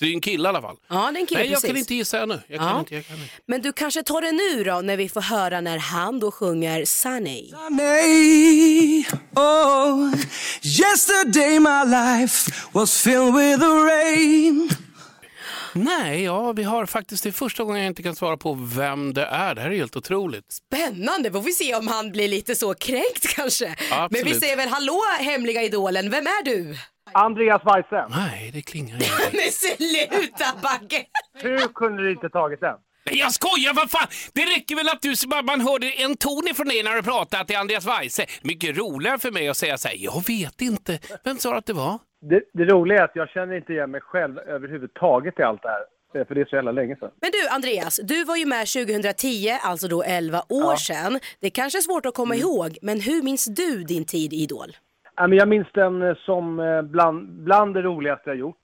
så 0.00 0.04
det 0.04 0.10
är 0.10 0.14
en 0.14 0.20
kille 0.20 0.44
i 0.44 0.48
alla 0.48 0.62
fall. 0.62 0.76
Ja, 0.88 1.10
det 1.12 1.18
är 1.18 1.20
en 1.20 1.26
kille, 1.26 1.40
Nej, 1.40 1.50
jag 1.50 1.60
kan 1.62 1.70
precis. 1.70 1.80
inte 1.80 1.94
gissa 1.94 2.22
ännu. 2.22 2.40
Jag 2.48 2.58
kan 2.58 2.68
Ja. 2.68 2.78
inte, 2.80 2.94
jag 2.94 3.06
kan 3.06 3.16
inte. 3.16 3.28
Men 3.46 3.62
du 3.62 3.72
kanske 3.72 4.02
tar 4.02 4.20
det 4.20 4.32
nu 4.32 4.64
då 4.64 4.80
när 4.80 4.96
vi 4.96 5.08
får 5.08 5.20
höra 5.20 5.60
när 5.60 5.78
han 5.78 6.20
då 6.20 6.30
sjunger 6.30 6.84
Sunny. 6.84 7.50
Sunny, 7.50 9.04
oh, 9.34 10.14
yesterday 10.62 11.58
my 11.58 11.84
life 11.90 12.50
was 12.72 13.02
filled 13.02 13.34
with 13.34 13.60
the 13.60 13.66
rain. 13.66 14.70
Nej, 15.72 16.22
ja, 16.22 16.52
vi 16.52 16.62
har 16.62 16.86
faktiskt 16.86 17.22
det 17.22 17.30
är 17.30 17.32
första 17.32 17.64
gången 17.64 17.80
jag 17.80 17.86
inte 17.86 18.02
kan 18.02 18.16
svara 18.16 18.36
på 18.36 18.54
vem 18.76 19.14
det 19.14 19.24
är. 19.24 19.54
Det 19.54 19.60
här 19.60 19.70
är 19.70 19.76
helt 19.76 19.96
otroligt. 19.96 20.52
Spännande, 20.52 21.32
får 21.32 21.40
vi 21.40 21.52
se 21.52 21.74
om 21.74 21.88
han 21.88 22.12
blir 22.12 22.28
lite 22.28 22.54
så 22.54 22.74
kränkt 22.74 23.34
kanske. 23.36 23.76
Absolut. 23.90 24.10
Men 24.24 24.32
vi 24.32 24.40
säger 24.40 24.56
väl 24.56 24.68
hallå 24.68 25.00
hemliga 25.20 25.62
idolen, 25.62 26.10
vem 26.10 26.26
är 26.26 26.44
du? 26.44 26.76
Andreas 27.12 27.62
Weise. 27.64 28.06
Nej, 28.10 28.50
det 28.54 28.62
klingar 28.62 28.96
inte. 28.96 29.08
Men 29.32 29.52
sluta 29.52 30.44
Bagge! 30.62 31.04
Hur 31.34 31.58
kunde 31.74 32.02
du 32.02 32.12
inte 32.12 32.28
tagit 32.28 32.60
den? 32.60 32.76
Nej, 33.06 33.18
Jag 33.18 33.32
skojar, 33.32 33.74
vad 33.74 33.90
fan! 33.90 34.06
Det 34.32 34.44
räcker 34.44 34.76
väl 34.76 34.88
att 34.88 35.02
du, 35.02 35.14
bara 35.26 35.42
man 35.42 35.60
hörde 35.60 35.90
en 35.90 36.16
ton 36.16 36.48
ifrån 36.48 36.68
dig 36.68 36.82
när 36.82 36.94
du 36.96 37.02
pratade 37.02 37.44
till 37.46 37.56
Andreas 37.56 37.86
Weise. 37.86 38.26
Mycket 38.42 38.76
roligare 38.76 39.18
för 39.18 39.30
mig 39.30 39.48
att 39.48 39.56
säga 39.56 39.78
så 39.78 39.88
här, 39.88 39.96
jag 39.98 40.26
vet 40.26 40.60
inte. 40.60 40.98
Vem 41.24 41.38
sa 41.38 41.56
att 41.56 41.66
det 41.66 41.72
var? 41.72 41.98
Det, 42.20 42.42
det 42.52 42.64
roliga 42.64 43.00
är 43.00 43.04
att 43.04 43.16
jag 43.16 43.28
känner 43.28 43.56
inte 43.56 43.72
igen 43.72 43.90
mig 43.90 44.00
själv 44.00 44.38
överhuvudtaget 44.38 45.38
i 45.38 45.42
allt 45.42 45.62
det 45.62 45.68
här. 45.68 45.84
Eh, 46.14 46.26
För 46.26 46.34
det 46.34 46.40
är 46.40 46.44
så 46.44 46.56
jävla 46.56 46.72
länge 46.72 46.96
sedan. 46.96 47.10
Men 47.20 47.30
du 47.30 47.48
Andreas, 47.54 48.00
du 48.04 48.24
var 48.24 48.36
ju 48.36 48.46
med 48.46 48.66
2010, 48.66 49.26
alltså 49.62 49.88
då 49.88 50.02
11 50.02 50.38
år 50.48 50.76
sedan. 50.76 51.20
Det 51.40 51.50
kanske 51.50 51.78
är 51.78 51.80
svårt 51.80 52.06
att 52.06 52.14
komma 52.14 52.34
ihåg, 52.34 52.78
men 52.82 53.00
hur 53.00 53.22
minns 53.22 53.44
du 53.46 53.84
din 53.84 54.04
tid 54.04 54.32
i 54.32 54.36
Idol? 54.36 54.70
Ja, 55.16 55.28
jag 55.28 55.48
minns 55.48 55.68
den 55.74 56.02
eh, 56.02 56.16
som 56.16 56.60
eh, 56.60 56.82
bland, 56.82 57.28
bland 57.28 57.74
det 57.74 57.82
roligaste 57.82 58.30
jag 58.30 58.36
gjort. 58.36 58.56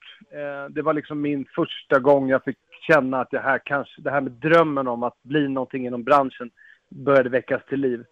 Det 0.70 0.82
var 0.82 0.94
liksom 0.94 1.20
min 1.20 1.46
första 1.54 1.98
gång 1.98 2.28
jag 2.28 2.44
fick 2.44 2.58
känna 2.86 3.20
att 3.20 3.30
det 3.30 3.38
här, 3.38 3.60
kanske, 3.64 4.02
det 4.02 4.10
här 4.10 4.20
med 4.20 4.32
drömmen 4.32 4.88
om 4.88 5.02
att 5.02 5.22
bli 5.22 5.48
någonting 5.48 5.86
inom 5.86 6.04
branschen 6.04 6.50
började 6.88 7.28
väckas 7.28 7.62
till 7.68 7.80
liv. 7.80 8.04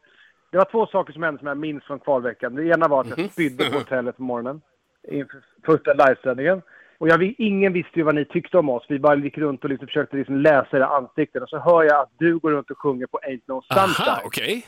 Det 0.50 0.59
var 0.59 0.64
två 0.64 0.87
saker 0.87 1.12
som 1.12 1.22
hände 1.22 1.38
som 1.38 1.48
jag 1.48 1.57
minns 1.57 1.85
från 1.85 1.98
kvalveckan. 1.98 2.54
Det 2.54 2.64
ena 2.64 2.88
var 2.88 3.00
att 3.00 3.18
jag 3.18 3.30
spydde 3.30 3.70
på 3.70 3.78
hotellet 3.78 4.16
på 4.16 4.22
morgonen 4.22 4.61
inför 5.08 5.44
första 5.66 5.92
livesändningen. 5.92 6.62
Och 6.98 7.08
jag, 7.08 7.34
ingen 7.38 7.72
visste 7.72 7.98
ju 7.98 8.02
vad 8.02 8.14
ni 8.14 8.24
tyckte 8.24 8.58
om 8.58 8.68
oss. 8.68 8.86
Vi 8.88 8.98
bara 8.98 9.16
gick 9.16 9.38
runt 9.38 9.64
och 9.64 9.70
liksom 9.70 9.86
försökte 9.86 10.16
liksom 10.16 10.36
läsa 10.36 10.76
era 10.76 10.86
ansikten. 10.86 11.42
Och 11.42 11.48
så 11.48 11.58
hör 11.58 11.82
jag 11.82 12.00
att 12.00 12.10
du 12.18 12.38
går 12.38 12.50
runt 12.50 12.70
och 12.70 12.78
sjunger 12.78 13.06
på 13.06 13.18
Ain't 13.18 13.42
No 13.46 13.62
Sunshine. 13.62 14.08
Aha, 14.08 14.20
okej. 14.24 14.66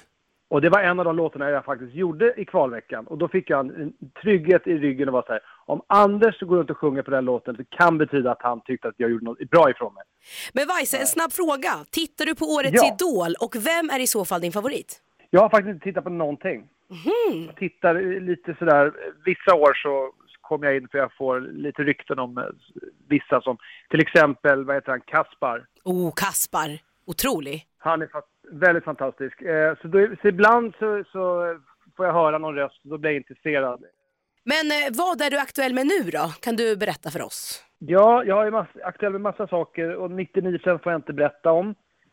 Och 0.48 0.60
det 0.60 0.68
var 0.68 0.80
en 0.80 0.98
av 0.98 1.04
de 1.04 1.16
låtarna 1.16 1.50
jag 1.50 1.64
faktiskt 1.64 1.94
gjorde 1.94 2.40
i 2.40 2.44
kvalveckan. 2.44 3.06
Och 3.06 3.18
då 3.18 3.28
fick 3.28 3.50
jag 3.50 3.60
en, 3.60 3.70
en 3.82 3.92
trygghet 4.22 4.66
i 4.66 4.78
ryggen 4.78 5.08
och 5.08 5.12
var 5.12 5.22
så 5.26 5.32
här, 5.32 5.40
om 5.66 5.82
Anders 5.86 6.40
går 6.40 6.56
runt 6.56 6.70
och 6.70 6.78
sjunger 6.78 7.02
på 7.02 7.10
den 7.10 7.24
låten 7.24 7.56
så 7.56 7.64
kan 7.64 7.98
det 7.98 8.06
betyda 8.06 8.30
att 8.30 8.42
han 8.42 8.60
tyckte 8.60 8.88
att 8.88 8.94
jag 8.96 9.10
gjorde 9.10 9.24
något 9.24 9.50
bra 9.50 9.70
ifrån 9.70 9.94
mig. 9.94 10.02
Men 10.52 10.66
Weise, 10.66 10.98
en 10.98 11.06
snabb 11.06 11.32
fråga. 11.32 11.70
Tittar 11.90 12.24
du 12.26 12.34
på 12.34 12.44
årets 12.44 12.82
Ja. 12.82 12.92
Idol 12.94 13.34
och 13.40 13.56
vem 13.56 13.90
är 13.90 14.00
i 14.02 14.06
så 14.06 14.24
fall 14.24 14.40
din 14.40 14.52
favorit? 14.52 15.00
Jag 15.30 15.40
har 15.40 15.48
faktiskt 15.48 15.74
inte 15.74 15.84
tittat 15.84 16.04
på 16.04 16.10
någonting. 16.10 16.68
Jag 17.46 17.56
tittar 17.56 18.20
lite 18.20 18.56
sådär, 18.58 18.92
vissa 19.24 19.54
år 19.54 19.74
så 19.74 20.12
kommer 20.48 20.66
jag 20.66 20.76
in 20.76 20.88
för 20.88 20.98
jag 20.98 21.12
får 21.12 21.40
lite 21.40 21.82
rykten 21.82 22.18
om 22.18 22.38
eh, 22.38 22.44
vissa 23.08 23.40
som 23.40 23.56
till 23.90 24.00
exempel, 24.00 24.64
vad 24.64 24.76
heter 24.76 24.90
han, 24.90 25.00
Kaspar. 25.00 25.66
Oh, 25.84 26.12
Kaspar. 26.16 26.70
Otrolig. 27.06 27.66
Han 27.78 28.02
är 28.02 28.08
väldigt 28.52 28.84
fantastisk. 28.84 29.42
Eh, 29.42 29.74
så, 29.82 29.88
då, 29.88 30.08
så 30.22 30.28
ibland 30.28 30.74
så, 30.78 31.04
så 31.12 31.56
får 31.96 32.06
jag 32.06 32.12
höra 32.12 32.38
någon 32.38 32.54
röst 32.54 32.80
och 32.84 32.90
då 32.90 32.98
blir 32.98 33.10
jag 33.10 33.16
intresserad. 33.16 33.84
Men 34.44 34.70
eh, 34.70 34.88
vad 34.98 35.20
är 35.20 35.30
du 35.30 35.38
aktuell 35.38 35.74
med 35.74 35.86
nu 35.86 36.10
då? 36.10 36.32
Kan 36.40 36.56
du 36.56 36.76
berätta 36.76 37.10
för 37.10 37.22
oss? 37.22 37.64
Ja, 37.78 38.24
jag 38.24 38.46
är 38.46 38.50
mass- 38.50 38.82
aktuell 38.84 39.12
med 39.12 39.20
massa 39.20 39.46
saker 39.48 39.94
och 39.94 40.10
99 40.10 40.58
får 40.64 40.92
jag 40.92 40.98
inte 40.98 41.12
berätta 41.12 41.52
om. 41.52 41.68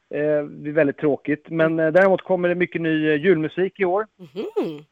Eh, 0.09 0.43
det 0.43 0.69
är 0.69 0.73
väldigt 0.73 0.97
tråkigt. 0.97 1.45
Men 1.49 1.79
eh, 1.79 1.91
däremot 1.91 2.21
kommer 2.21 2.49
det 2.49 2.55
mycket 2.55 2.81
ny 2.81 3.09
eh, 3.09 3.15
julmusik 3.15 3.79
i 3.79 3.85
år. 3.85 4.07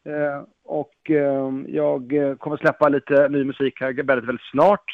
Eh, 0.04 0.42
och 0.80 1.10
eh, 1.10 1.50
jag 1.66 2.12
eh, 2.12 2.34
kommer 2.36 2.56
släppa 2.56 2.88
lite 2.88 3.28
ny 3.28 3.44
musik 3.44 3.80
här 3.80 3.92
väldigt, 3.92 4.28
väldigt 4.28 4.50
snart. 4.52 4.84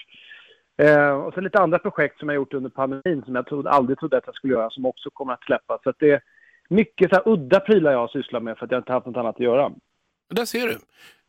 Eh, 0.83 1.11
och 1.11 1.35
så 1.35 1.41
lite 1.41 1.59
andra 1.59 1.79
projekt 1.79 2.19
som 2.19 2.29
jag 2.29 2.37
gjort 2.37 2.55
under 2.55 2.71
pandemin 2.71 3.23
som 3.25 3.35
jag 3.35 3.47
trodde, 3.47 3.71
aldrig 3.71 3.99
trodde 3.99 4.17
att 4.17 4.27
jag 4.27 4.35
skulle 4.35 4.53
göra 4.53 4.71
som 4.71 4.87
också 4.87 5.11
kommer 5.11 5.33
att 5.33 5.45
släppas. 5.45 5.83
Så 5.83 5.91
att 5.91 5.97
det 5.99 6.11
är 6.11 6.21
mycket 6.69 7.11
så 7.11 7.17
här 7.17 7.29
udda 7.29 7.61
prylar 7.61 7.93
jag 7.93 8.11
sysslar 8.11 8.41
med 8.41 8.59
för 8.59 8.65
att 8.65 8.71
jag 8.71 8.81
inte 8.81 8.93
haft 8.93 9.07
något 9.07 9.17
annat 9.17 9.35
att 9.35 9.41
göra. 9.41 9.73
Där 10.35 10.45
ser 10.45 10.67
du. 10.67 10.79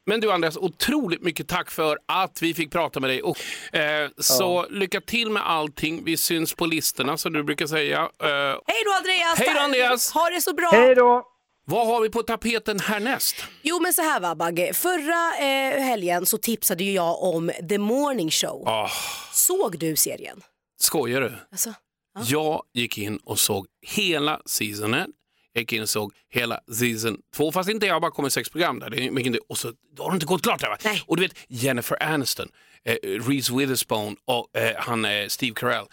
Men 0.06 0.20
du 0.20 0.32
Andreas, 0.32 0.58
otroligt 0.58 1.24
mycket 1.24 1.48
tack 1.48 1.72
för 1.72 1.98
att 2.06 2.42
vi 2.42 2.54
fick 2.54 2.72
prata 2.72 3.00
med 3.00 3.10
dig. 3.10 3.22
Och, 3.22 3.38
eh, 3.74 4.10
så 4.18 4.66
lycka 4.70 5.02
till 5.02 5.32
med 5.32 5.44
allting. 5.46 6.04
Vi 6.06 6.18
syns 6.18 6.56
på 6.56 6.66
listorna 6.66 7.18
som 7.18 7.34
du 7.34 7.44
brukar 7.44 7.66
säga. 7.66 8.00
Eh, 8.00 8.30
Hej 8.68 8.82
då 8.86 8.92
Andreas! 8.98 9.40
Hej 9.40 9.50
då, 9.56 9.60
Andreas! 9.60 10.14
Ha 10.14 10.30
det 10.30 10.42
så 10.42 10.54
bra! 10.54 10.70
Hej 10.72 10.96
då! 10.96 11.39
Vad 11.70 11.88
har 11.88 12.02
vi 12.02 12.10
på 12.10 12.24
tapeten 12.24 12.80
härnäst? 12.80 13.36
Jo 13.62 13.80
men 13.82 13.94
så 13.94 14.02
här 14.02 14.20
va 14.20 14.36
Bagge, 14.36 14.74
förra 14.74 15.38
eh, 15.38 15.82
helgen 15.84 16.26
så 16.26 16.38
tipsade 16.38 16.84
ju 16.84 16.92
jag 16.92 17.24
om 17.24 17.52
The 17.70 17.78
Morning 17.78 18.32
Show. 18.32 18.68
Ah, 18.68 18.90
Såg 19.34 19.80
du 19.80 19.96
serien? 19.96 20.42
skojar 20.80 21.22
du? 21.22 21.34
Alltså, 21.52 21.74
Jag 22.28 22.64
gick 22.74 22.98
in 22.98 23.18
och 23.18 23.40
såg 23.40 23.66
hela 23.88 24.42
seasonen. 24.46 25.12
Jag 25.54 25.62
gick 25.62 25.74
in 25.74 25.82
och 25.82 25.90
såg 25.90 26.14
hela 26.30 26.60
season 26.80 27.18
2, 27.36 27.52
fast 27.52 27.70
inte 27.70 27.86
jag 27.86 28.02
bara 28.02 28.12
kommit 28.12 28.34
sex 28.34 28.50
program 28.50 28.80
där. 28.80 28.90
Det 28.90 29.06
är 29.08 29.12
mycket, 29.12 29.36
och 29.50 29.58
så 29.58 29.72
då 29.96 30.04
har 30.04 30.12
det 30.12 30.16
inte 30.16 30.26
gått 30.26 30.44
klart 30.44 30.62
där 30.62 30.70
va? 30.70 30.78
Och 31.08 31.18
du 31.18 31.24
vet 31.24 31.34
Jennifer 31.48 32.04
Aniston, 32.04 32.48
eh, 32.86 32.96
Reese 33.04 33.50
Witherspoon 33.50 34.16
och 34.26 34.58
eh, 34.58 34.76
han 34.78 35.06
eh, 35.06 35.28
Steve 35.28 35.54
Carell. 35.56 35.86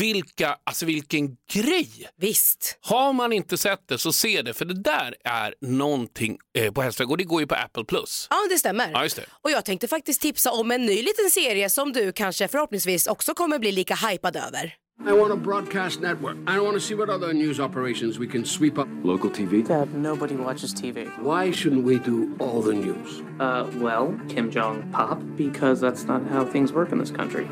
Vilka, 0.00 0.56
alltså 0.64 0.86
vilken 0.86 1.36
grej! 1.52 2.08
Visst. 2.16 2.78
Har 2.80 3.12
man 3.12 3.32
inte 3.32 3.58
sett 3.58 3.88
det 3.88 3.98
så 3.98 4.12
se 4.12 4.42
det, 4.42 4.54
för 4.54 4.64
det 4.64 4.82
där 4.82 5.14
är 5.24 5.54
någonting 5.60 6.38
eh, 6.58 6.72
på 6.72 6.82
hästväg 6.82 7.10
och 7.10 7.16
det 7.16 7.24
går 7.24 7.40
ju 7.40 7.46
på 7.46 7.54
Apple+. 7.54 7.84
Plus. 7.84 8.26
Ja 8.30 8.36
det 8.50 8.58
stämmer. 8.58 8.90
Ja, 8.92 9.02
det. 9.02 9.26
Och 9.42 9.50
jag 9.50 9.64
tänkte 9.64 9.88
faktiskt 9.88 10.20
tipsa 10.20 10.52
om 10.52 10.70
en 10.70 10.86
ny 10.86 11.02
liten 11.02 11.30
serie 11.30 11.70
som 11.70 11.92
du 11.92 12.12
kanske 12.12 12.48
förhoppningsvis 12.48 13.06
också 13.06 13.34
kommer 13.34 13.58
bli 13.58 13.72
lika 13.72 13.94
hypad 13.94 14.36
över. 14.36 14.74
I 15.06 15.14
want 15.14 15.32
a 15.32 15.36
broadcast 15.36 16.00
network. 16.02 16.36
I 16.46 16.60
want 16.60 16.74
to 16.74 16.80
see 16.80 16.92
what 16.94 17.08
other 17.08 17.32
news 17.32 17.58
operations 17.58 18.18
we 18.18 18.26
can 18.26 18.44
sweep 18.44 18.78
up. 18.78 18.86
Local 19.02 19.30
TV? 19.30 19.66
Dad, 19.66 19.94
nobody 19.94 20.36
watches 20.36 20.74
TV. 20.74 21.08
Why 21.20 21.50
shouldn't 21.50 21.84
we 21.84 21.98
do 21.98 22.36
all 22.38 22.60
the 22.60 22.74
news? 22.74 23.22
Uh, 23.40 23.70
well, 23.76 24.18
Kim 24.28 24.50
Jong 24.50 24.90
Pop, 24.92 25.18
because 25.36 25.80
that's 25.80 26.04
not 26.04 26.26
how 26.26 26.44
things 26.44 26.72
work 26.72 26.92
in 26.92 26.98
this 26.98 27.10
country. 27.10 27.46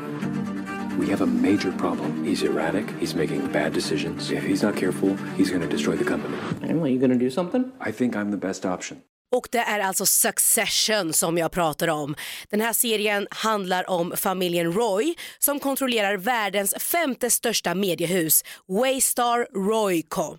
We 0.99 1.07
have 1.09 1.21
a 1.21 1.25
major 1.25 1.71
problem. 1.71 2.23
He's 2.23 2.43
erratic. 2.43 2.87
He's 2.99 3.15
making 3.15 3.51
bad 3.51 3.73
decisions. 3.73 4.29
If 4.29 4.43
he's 4.43 4.61
not 4.61 4.75
careful, 4.75 5.15
he's 5.35 5.49
going 5.49 5.61
to 5.61 5.67
destroy 5.67 5.95
the 5.95 6.05
company. 6.05 6.37
And 6.61 6.79
what, 6.81 6.91
you 6.91 6.99
gonna 6.99 7.15
do 7.17 7.31
something? 7.31 7.71
I 7.79 7.91
think 7.91 8.15
I'm 8.15 8.29
the 8.29 8.37
best 8.37 8.63
option. 8.65 9.01
Och 9.31 9.47
det 9.51 9.57
är 9.57 9.79
alltså 9.79 10.05
Succession 10.05 11.13
som 11.13 11.37
jag 11.37 11.51
pratar 11.51 11.87
om. 11.87 12.15
Den 12.49 12.61
här 12.61 12.73
serien 12.73 13.27
handlar 13.31 13.89
om 13.89 14.13
familjen 14.17 14.73
Roy 14.73 15.15
som 15.39 15.59
kontrollerar 15.59 16.17
världens 16.17 16.73
femte 16.79 17.29
största 17.29 17.75
mediehus, 17.75 18.43
Waystar 18.67 19.47
Royco. 19.69 20.37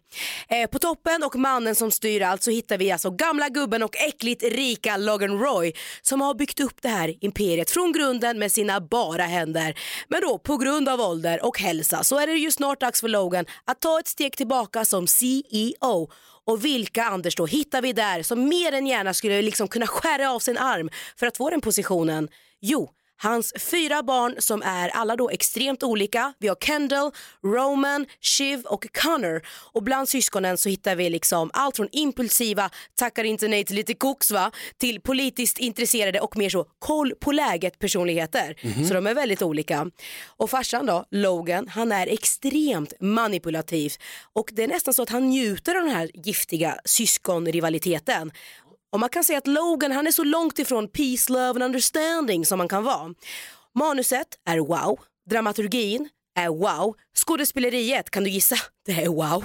Eh, 0.48 0.70
på 0.70 0.79
toppen 0.79 1.22
och 1.22 1.37
mannen 1.37 1.74
som 1.74 1.90
styr 1.90 2.22
allt 2.22 2.42
så 2.42 2.50
hittar 2.50 2.79
vi 2.79 2.90
alltså 2.90 3.11
gamla 3.11 3.48
gubben 3.48 3.83
och 3.83 3.96
äckligt 3.96 4.42
rika 4.42 4.96
Logan 4.96 5.38
Roy 5.38 5.72
som 6.03 6.20
har 6.20 6.35
byggt 6.35 6.61
upp 6.61 6.83
det 6.83 6.88
här 6.88 7.24
imperiet 7.24 7.70
från 7.70 7.92
grunden 7.92 8.38
med 8.38 8.53
sina 8.53 8.81
bara 8.81 9.24
händer. 9.24 9.74
Men 10.09 10.20
då 10.20 10.38
på 10.38 10.57
grund 10.57 10.88
av 10.88 11.00
ålder 11.00 11.44
och 11.44 11.59
hälsa 11.59 12.05
så 12.05 12.18
är 12.18 12.26
det 12.26 12.33
ju 12.33 12.50
snart 12.50 12.81
dags 12.81 13.00
för 13.00 13.09
Logan 13.09 13.44
att 13.64 13.81
ta 13.81 14.00
ett 14.00 14.09
steg 14.09 14.37
tillbaka 14.37 14.85
som 14.85 15.07
CEO 15.07 16.09
och 16.46 16.64
vilka 16.64 17.05
Anders 17.05 17.37
då 17.37 17.46
hittar 17.46 17.83
vi 17.83 17.92
där 17.92 18.22
som 18.22 18.48
mer 18.48 18.72
än 18.72 18.87
gärna 18.87 19.14
skulle 19.14 19.42
liksom 19.42 19.68
kunna 19.68 19.87
skära 19.87 20.31
av 20.31 20.38
sin 20.38 20.59
arm 20.59 20.90
för 21.16 21.26
att 21.26 21.37
få 21.37 21.50
den 21.50 21.61
positionen? 21.61 22.29
Jo, 22.61 22.90
hans 23.22 23.52
fyra 23.59 24.02
barn 24.02 24.35
som 24.38 24.62
är 24.62 24.88
alla 24.88 25.16
då 25.16 25.30
extremt 25.30 25.83
olika. 25.83 26.33
Vi 26.38 26.48
har 26.48 26.56
Kendall, 26.56 27.11
Roman, 27.44 28.06
Shiv 28.20 28.64
och 28.64 28.87
Connor. 29.02 29.42
Och 29.72 29.83
bland 29.83 30.09
syskonen 30.09 30.59
så 30.59 30.68
hittar 30.68 30.96
vi 30.96 31.11
liksom 31.11 31.50
allt 31.52 31.76
från 31.76 31.88
impulsiva, 31.92 32.70
tackar 32.94 33.24
inte 33.24 33.48
nej 33.48 33.64
till 33.64 33.76
lite 33.76 33.94
koks 33.94 34.30
va, 34.30 34.50
till 34.78 35.00
politiskt 35.00 35.59
intresserade 35.59 36.20
och 36.20 36.37
mer 36.37 36.50
så 36.50 36.66
koll 36.78 37.14
på 37.20 37.33
läget 37.33 37.78
personligheter. 37.78 38.56
Mhm. 38.62 38.85
Så 38.85 38.94
de 38.94 39.06
är 39.06 39.14
väldigt 39.14 39.42
olika. 39.42 39.90
Och 40.26 40.50
farsan 40.50 40.87
då, 40.87 41.04
Logan, 41.11 41.68
han 41.68 41.92
är 41.92 42.06
extremt 42.06 42.92
manipulativ 43.00 43.92
och 44.33 44.50
det 44.52 44.64
är 44.64 44.68
nästan 44.68 44.94
så 44.94 45.02
att 45.02 45.11
han 45.11 45.26
njuter 45.26 45.74
av 45.74 45.83
den 45.83 45.94
här 45.94 46.11
giftiga 46.14 46.76
syskonrivaliteten. 46.85 48.33
Och 48.92 49.00
man 49.00 49.09
kan 49.09 49.24
säga 49.24 49.38
att 49.38 49.46
Logan 49.46 49.92
han 49.92 50.07
är 50.07 50.12
så 50.12 50.24
långt 50.24 50.59
ifrån 50.59 50.88
peace, 50.88 51.33
love 51.33 51.50
and 51.50 51.62
understanding 51.62 52.46
som 52.46 52.59
man 52.59 52.68
kan 52.68 52.85
vara. 52.85 53.14
Manuset 53.74 54.29
är 54.48 54.59
wow, 54.59 55.00
dramaturgin 55.31 56.09
är 56.35 56.48
wow, 56.48 56.96
skådespeleriet 57.16 58.11
kan 58.11 58.24
du 58.24 58.31
gissa, 58.31 58.57
det 58.87 58.92
är 58.92 59.09
wow. 59.09 59.44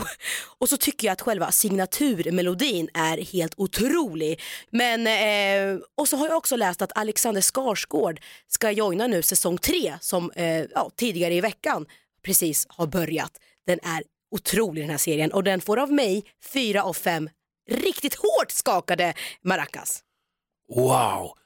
Och 0.60 0.70
så 0.70 0.78
tycker 0.78 1.08
jag 1.08 1.12
att 1.14 1.22
själva 1.22 1.52
signaturmelodin 1.52 2.90
är 2.94 3.18
helt 3.18 3.54
otrolig. 3.58 4.42
Men, 4.70 5.08
eh, 5.08 5.80
och 5.98 6.08
så 6.08 6.18
har 6.18 6.28
jag 6.28 6.38
också 6.38 6.56
läst 6.56 6.82
att 6.82 6.98
Alexander 6.98 7.42
Skarsgård 7.42 8.20
ska 8.48 8.72
joina 8.72 9.08
nu 9.08 9.22
säsong 9.22 9.58
tre 9.58 9.94
som 10.02 10.32
eh, 10.32 10.66
ja, 10.74 10.92
tidigare 10.96 11.34
i 11.34 11.42
veckan 11.42 11.86
precis 12.26 12.68
har 12.70 12.88
börjat. 12.88 13.32
Den 13.68 13.80
är 13.84 14.04
otrolig 14.32 14.84
den 14.84 14.90
här 14.90 14.98
serien 14.98 15.32
och 15.32 15.44
den 15.44 15.62
får 15.62 15.80
av 15.80 15.92
mig 15.92 16.24
fyra 16.54 16.84
av 16.84 16.94
fem 16.94 17.30
riktigt 17.70 18.16
hårt 18.16 18.52
skakade 18.52 19.14
maracas. 19.42 20.04
Wow! 20.76 21.38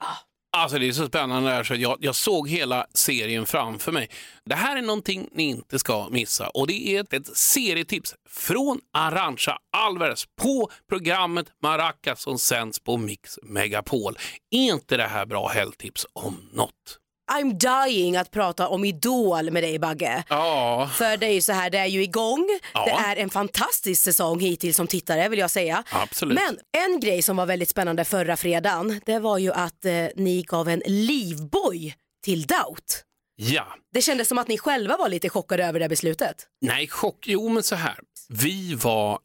Alltså 0.51 0.79
det 0.79 0.87
är 0.87 0.91
så 0.91 1.05
spännande 1.05 1.49
där 1.49 1.63
så 1.63 1.75
jag, 1.75 1.97
jag 1.99 2.15
såg 2.15 2.49
hela 2.49 2.85
serien 2.93 3.45
framför 3.45 3.91
mig. 3.91 4.09
Det 4.45 4.55
här 4.55 4.77
är 4.77 4.81
någonting 4.81 5.29
ni 5.31 5.43
inte 5.43 5.79
ska 5.79 6.09
missa 6.09 6.49
och 6.49 6.67
det 6.67 6.87
är 6.87 7.01
ett, 7.01 7.13
ett 7.13 7.37
serietips 7.37 8.15
från 8.29 8.79
Arantxa 8.93 9.57
Alvarez 9.77 10.25
på 10.41 10.71
programmet 10.89 11.47
Maracas 11.63 12.21
som 12.21 12.39
sänds 12.39 12.79
på 12.79 12.97
Mix 12.97 13.39
Megapol. 13.43 14.17
Är 14.51 14.59
inte 14.59 14.97
det 14.97 15.07
här 15.07 15.25
bra 15.25 15.47
helgtips 15.47 16.05
om 16.13 16.49
något? 16.53 16.99
I'm 17.29 17.53
dying 17.87 18.17
att 18.17 18.31
prata 18.31 18.67
om 18.67 18.85
Idol 18.85 19.51
med 19.51 19.63
dig 19.63 19.79
Bagge. 19.79 20.23
Ja, 20.29 20.89
För 20.93 21.17
det 21.17 21.25
är 21.25 21.33
ju 21.33 21.41
så 21.41 21.51
här, 21.51 21.69
det 21.69 21.77
är 21.77 21.85
ju 21.85 22.03
igång. 22.03 22.47
Ja. 22.73 22.85
Det 22.85 22.91
är 22.91 23.15
en 23.15 23.29
fantastisk 23.29 24.03
säsong 24.03 24.39
hittills 24.39 24.77
som 24.77 24.87
tittare 24.87 25.29
vill 25.29 25.39
jag 25.39 25.51
säga. 25.51 25.83
absolut. 25.91 26.39
Men 26.39 26.83
en 26.83 26.99
grej 26.99 27.21
som 27.21 27.37
var 27.37 27.45
väldigt 27.45 27.69
spännande 27.69 28.05
förra 28.05 28.37
fredagen, 28.37 29.01
det 29.05 29.19
var 29.19 29.37
ju 29.37 29.51
att 29.51 29.85
eh, 29.85 30.05
ni 30.15 30.43
gav 30.47 30.69
en 30.69 30.81
livboj 30.85 31.95
till 32.23 32.41
Doubt. 32.45 33.03
Ja. 33.35 33.67
Det 33.93 34.01
kändes 34.01 34.27
som 34.27 34.37
att 34.37 34.47
ni 34.47 34.57
själva 34.57 34.97
var 34.97 35.09
lite 35.09 35.29
chockade 35.29 35.65
över 35.65 35.79
det 35.79 35.89
beslutet. 35.89 36.47
Nej, 36.61 36.87
chock. 36.87 37.27
Jo, 37.27 37.49
men 37.49 37.63
så 37.63 37.75
här. 37.75 37.99
Vi 38.29 38.73
var 38.75 39.19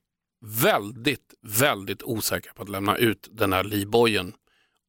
väldigt, 0.47 1.35
väldigt 1.47 2.03
osäkra 2.03 2.53
på 2.53 2.63
att 2.63 2.69
lämna 2.69 2.97
ut 2.97 3.29
den 3.33 3.53
här 3.53 3.65
livbojen. 3.65 4.33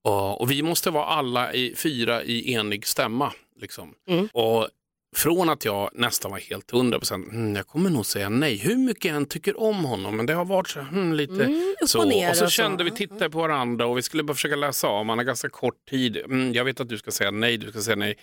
Och, 0.06 0.41
och 0.41 0.52
vi 0.52 0.62
måste 0.62 0.89
vara 0.89 1.06
alla 1.06 1.54
i 1.54 1.76
fyra 1.76 2.24
i 2.24 2.54
enig 2.54 2.88
stämma. 2.88 3.34
Liksom. 3.62 3.94
Och 4.34 4.70
från 5.15 5.50
att 5.50 5.65
jag 5.65 5.89
nästan 5.94 6.32
var 6.32 6.39
helt 6.39 6.72
hundra 6.72 7.00
procent, 7.00 7.28
mm, 7.32 7.56
jag 7.56 7.68
kommer 7.68 7.89
nog 7.89 8.06
säga 8.06 8.30
nej, 8.30 8.58
hur 8.58 8.76
mycket 8.78 9.06
jag 9.06 9.15
än 9.15 9.26
tycker 9.26 9.60
om 9.60 9.86
honom, 9.86 10.18
men 10.18 10.26
det 10.26 10.34
har 10.34 10.46
varit 10.46 10.70
så, 10.70 10.80
mm, 10.80 11.13
lite 11.13 11.44
Mm, 11.46 11.76
och 11.82 11.89
så. 11.89 12.06
ner 12.06 12.30
och 12.30 12.36
så 12.36 12.44
och 12.44 12.52
så. 12.52 12.56
kände 12.56 12.84
vi, 12.84 12.91
tittade 12.91 13.30
på 13.30 13.38
varandra 13.38 13.88
och 13.88 13.98
vi 13.98 14.02
skulle 14.02 14.24
bara 14.24 14.34
försöka 14.34 14.56
läsa 14.56 14.88
av, 14.88 15.06
man 15.06 15.18
har 15.18 15.26
ganska 15.26 15.50
kort 15.50 15.86
tid, 15.89 16.18
mm, 16.18 16.54
jag 16.54 16.65
vet 16.65 16.80
att 16.80 16.89
du 16.89 16.98
ska 16.98 17.12
säga 17.12 17.32
nej, 17.32 17.58
du 17.58 17.72
ska 17.72 17.82
säga 17.82 17.96
nej. 17.96 18.18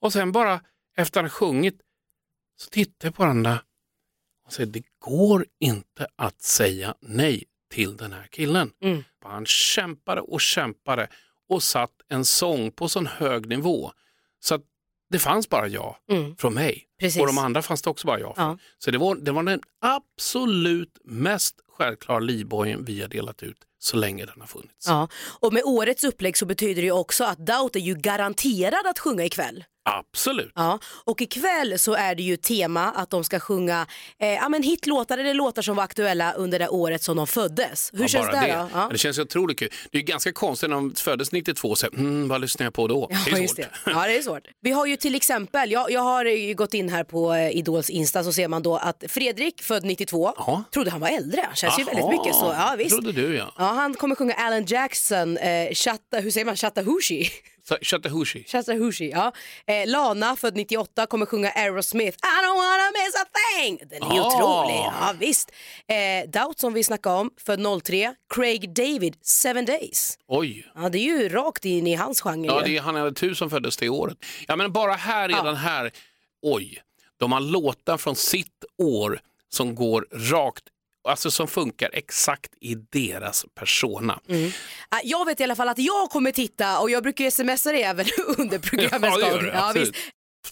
Och 0.00 0.12
sen 0.12 0.32
bara 0.32 0.60
efter 0.96 1.20
att 1.20 1.24
ha 1.24 1.30
sjungit 1.30 1.78
så 2.56 2.70
tittar 2.70 3.08
jag 3.08 3.14
på 3.14 3.22
varandra 3.22 3.58
och 4.46 4.52
säger 4.52 4.70
det 4.72 4.82
går 4.98 5.46
inte 5.60 6.06
att 6.16 6.42
säga 6.42 6.94
nej 7.00 7.44
till 7.70 7.96
den 7.96 8.12
här 8.12 8.26
killen. 8.30 8.70
Mm. 8.82 9.04
Han 9.24 9.46
kämpade 9.46 10.20
och 10.20 10.40
kämpade 10.40 11.08
och 11.48 11.62
satt 11.62 11.90
en 12.08 12.24
sång 12.24 12.70
på 12.70 12.88
sån 12.88 13.06
hög 13.06 13.48
nivå 13.48 13.92
Så 14.40 14.54
att 14.54 14.62
det 15.10 15.18
fanns 15.18 15.48
bara 15.48 15.68
ja 15.68 15.98
Mm. 16.10 16.36
från 16.36 16.54
mig. 16.54 16.84
Precis. 17.00 17.20
Och 17.20 17.26
de 17.26 17.38
andra 17.38 17.62
fanns 17.62 17.82
det 17.82 17.90
också 17.90 18.06
bara 18.06 18.20
ja 18.20 18.34
från. 18.34 18.44
Ja. 18.48 18.58
Så 18.78 18.90
det 18.90 18.98
var, 18.98 19.14
det 19.14 19.32
var 19.32 19.42
den 19.42 19.60
absolut 19.80 20.98
mest 21.04 21.54
självklara 21.78 22.18
livbojen 22.18 22.84
vi 22.84 23.00
har 23.00 23.08
delat 23.08 23.42
ut 23.42 23.56
så 23.78 23.96
länge 23.96 24.24
den 24.26 24.40
har 24.40 24.46
funnits. 24.46 24.86
Ja. 24.86 25.08
Och 25.40 25.52
med 25.52 25.62
årets 25.64 26.04
upplägg 26.04 26.36
så 26.36 26.46
betyder 26.46 26.82
det 26.82 26.90
också 26.90 27.24
att 27.24 27.46
Doubt 27.46 27.76
är 27.76 27.80
ju 27.80 27.94
garanterad 27.94 28.86
att 28.86 28.98
sjunga 28.98 29.24
ikväll. 29.24 29.64
Absolut. 29.88 30.52
Ja, 30.54 30.78
och 31.04 31.20
ikväll 31.22 31.78
så 31.78 31.94
är 31.94 32.14
det 32.14 32.22
ju 32.22 32.36
tema 32.36 32.90
att 32.92 33.10
de 33.10 33.24
ska 33.24 33.40
sjunga 33.40 33.86
eh, 34.20 34.28
ja, 34.28 34.48
men 34.48 34.62
hitlåtar 34.62 35.18
eller 35.18 35.34
låtar 35.34 35.62
som 35.62 35.76
var 35.76 35.84
aktuella 35.84 36.32
under 36.32 36.58
det 36.58 36.68
året 36.68 37.02
som 37.02 37.16
de 37.16 37.26
föddes. 37.26 37.90
Hur 37.92 38.00
Ja, 38.00 38.08
känns 38.08 38.26
det, 38.26 38.40
det. 38.40 38.48
Ja. 38.72 38.88
Det 38.92 38.98
känns 38.98 39.18
ju 39.18 39.22
otroligt 39.22 39.58
kul. 39.58 39.68
Det 39.90 39.98
är 39.98 40.00
ju 40.00 40.06
ganska 40.06 40.32
konstigt 40.32 40.68
när 40.70 40.76
de 40.76 40.94
föddes 40.94 41.32
92 41.32 41.68
och 41.68 41.78
säger, 41.78 41.94
mm, 41.94 42.28
vad 42.28 42.40
lyssnar 42.40 42.66
jag 42.66 42.74
på 42.74 42.86
då? 42.88 43.06
det 43.06 43.14
är 43.14 43.18
Ja, 43.18 43.24
svårt. 43.30 43.40
just 43.40 43.56
det. 43.56 43.68
ja, 43.86 44.06
det 44.06 44.16
är 44.18 44.22
svårt. 44.22 44.42
Vi 44.60 44.70
har 44.70 44.86
ju 44.86 44.96
till 44.96 45.14
exempel, 45.14 45.70
jag, 45.70 45.90
jag 45.90 46.00
har 46.00 46.24
ju 46.24 46.54
gått 46.54 46.74
in 46.74 46.88
här 46.88 47.04
på 47.04 47.32
eh, 47.34 47.56
Idols 47.56 47.90
Insta 47.90 48.24
så 48.24 48.32
ser 48.32 48.48
man 48.48 48.62
då 48.62 48.76
att 48.76 49.04
Fredrik, 49.08 49.62
född 49.62 49.84
92, 49.84 50.32
trodde 50.72 50.90
han 50.90 51.00
var 51.00 51.08
äldre. 51.08 51.48
Känns 51.54 51.78
ju 51.78 51.82
Jaha, 51.82 51.94
väldigt 51.94 52.10
mycket 52.20 52.34
så. 52.34 52.54
Ja, 52.58 52.74
visst. 52.78 52.90
trodde 52.90 53.12
du 53.12 53.36
ja. 53.36 53.52
Ja, 53.58 53.64
han 53.64 53.94
kommer 53.94 54.14
sjunga 54.16 54.34
Alan 54.34 54.64
Jackson, 54.64 55.36
eh, 55.36 55.74
Chatta, 55.74 56.18
hur 56.20 56.30
säger 56.30 56.44
man, 56.44 56.56
Chattahoochee? 56.56 57.28
Så, 57.68 57.76
Chattahoochee. 57.82 58.44
Chattahoochee, 58.44 59.10
ja. 59.10 59.32
Eh, 59.66 59.88
Lana, 59.90 60.36
född 60.36 60.56
98, 60.56 61.06
kommer 61.06 61.26
sjunga 61.26 61.50
Aerosmith, 61.50 62.18
I 62.18 62.44
don't 62.46 62.56
wanna 62.56 62.90
miss 62.92 63.14
a 63.14 63.26
thing. 63.56 63.78
Den 63.90 64.02
är 64.02 64.20
Ah. 64.20 64.26
otrolig. 64.26 64.76
Ja, 64.76 65.14
visst. 65.18 65.50
Eh, 65.88 66.30
Doubt 66.30 66.58
som 66.58 66.72
vi 66.74 66.84
snackade 66.84 67.16
om, 67.16 67.30
född 67.46 67.60
03, 67.82 68.14
Craig 68.34 68.74
David, 68.74 69.16
Seven 69.22 69.64
Days. 69.64 70.18
Oj. 70.28 70.66
Ja, 70.74 70.88
det 70.88 70.98
är 70.98 71.02
ju 71.02 71.28
rakt 71.28 71.64
in 71.64 71.86
i 71.86 71.94
hans 71.94 72.20
genre. 72.20 72.46
Ja, 72.46 72.62
det 72.64 72.76
är 72.76 72.80
han 72.80 72.96
eller 72.96 73.10
tusen 73.10 73.50
föddes 73.50 73.76
det 73.76 73.88
året. 73.88 74.16
Ja, 74.48 74.56
men 74.56 74.72
bara 74.72 74.92
här, 74.92 75.28
redan 75.28 75.56
här, 75.56 75.90
oj, 76.42 76.82
de 77.20 77.32
har 77.32 77.40
låtar 77.40 77.96
från 77.96 78.16
sitt 78.16 78.64
år 78.82 79.20
som 79.48 79.74
går 79.74 80.06
rakt, 80.12 80.64
alltså 81.08 81.30
som 81.30 81.48
funkar 81.48 81.90
exakt 81.92 82.50
i 82.60 82.74
deras 82.74 83.44
persona. 83.54 84.20
Mm. 84.28 84.50
Ah, 84.88 85.00
Jag 85.04 85.24
vet 85.26 85.40
i 85.40 85.44
alla 85.44 85.56
fall 85.56 85.68
att 85.68 85.78
jag 85.78 86.10
kommer 86.10 86.32
titta 86.32 86.78
och 86.80 86.90
jag 86.90 87.02
brukar 87.02 87.30
smsa 87.30 87.72
det 87.72 87.82
även 87.82 88.06
under 88.38 88.58
programmets 88.58 89.16
Ja, 89.20 89.30
gång. 89.30 89.46
Ja, 89.54 89.72
visst. 89.74 89.92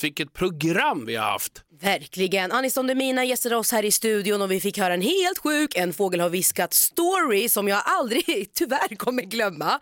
Vilket 0.03 0.33
program 0.33 1.07
vi 1.07 1.17
har 1.17 1.31
haft. 1.31 1.53
Verkligen. 1.81 2.53
Anis 2.53 2.75
Don 2.75 2.87
Demina 2.87 3.25
gästade 3.25 3.57
oss 3.57 3.73
här 3.73 3.85
i 3.85 3.90
studion 3.90 4.43
och 4.43 4.51
vi 4.51 4.61
fick 4.61 4.79
höra 4.79 4.95
en 4.95 5.01
helt 5.03 5.38
sjuk 5.38 5.77
En 5.77 5.93
fågel 5.93 6.21
har 6.21 6.29
viskat 6.29 6.75
story 6.75 7.49
som 7.49 7.69
jag 7.69 7.83
aldrig 7.85 8.51
tyvärr 8.55 8.97
kommer 8.97 9.23
glömma. 9.23 9.81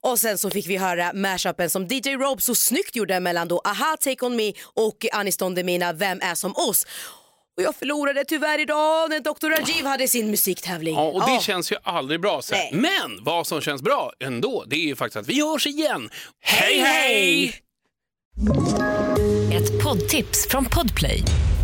Och 0.00 0.18
sen 0.18 0.38
så 0.38 0.50
fick 0.50 0.66
vi 0.66 0.76
höra 0.76 1.12
mashupen 1.14 1.70
som 1.70 1.86
DJ 1.86 2.10
Rob 2.10 2.42
så 2.42 2.54
snyggt 2.54 2.96
gjorde 2.96 3.20
mellan 3.20 3.48
då 3.48 3.60
Aha 3.64 3.96
Take 4.00 4.26
On 4.26 4.36
Me 4.36 4.52
och 4.74 5.06
Anis 5.12 5.36
Don 5.36 5.54
Demina 5.54 5.92
Vem 5.92 6.20
är 6.22 6.34
som 6.34 6.52
oss. 6.56 6.86
Och 7.56 7.62
jag 7.62 7.74
förlorade 7.76 8.24
tyvärr 8.24 8.60
idag 8.60 9.10
när 9.10 9.20
Dr. 9.20 9.46
Rajiv 9.60 9.84
hade 9.86 10.08
sin 10.08 10.30
musiktävling. 10.30 10.94
Ja, 10.94 11.02
och 11.02 11.20
det 11.26 11.34
Ja. 11.34 11.40
känns 11.40 11.72
ju 11.72 11.76
aldrig 11.82 12.20
bra. 12.20 12.42
Så. 12.42 12.54
Men 12.72 13.24
vad 13.24 13.46
som 13.46 13.60
känns 13.60 13.82
bra 13.82 14.12
ändå, 14.24 14.64
det 14.66 14.76
är 14.76 14.86
ju 14.86 14.96
faktiskt 14.96 15.16
att 15.16 15.28
vi 15.28 15.42
hörs 15.52 15.66
igen. 15.66 16.10
Hej 16.40 16.78
hej! 16.78 17.54
Ett 19.54 19.82
poddtips 19.84 20.48
från 20.48 20.64
Podplay. 20.64 21.22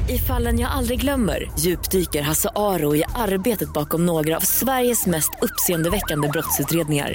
I 0.09 0.19
fallen 0.19 0.59
jag 0.59 0.71
aldrig 0.71 1.01
glömmer 1.01 1.51
djupdyker 1.59 2.23
Hasse 2.23 2.49
Aro 2.57 2.97
i 2.97 3.05
arbetet 3.15 3.73
bakom 3.73 4.07
några 4.07 4.37
av 4.37 4.41
Sveriges 4.41 5.07
mest 5.07 5.31
uppseendeväckande 5.43 6.29
brottsutredningar. 6.29 7.15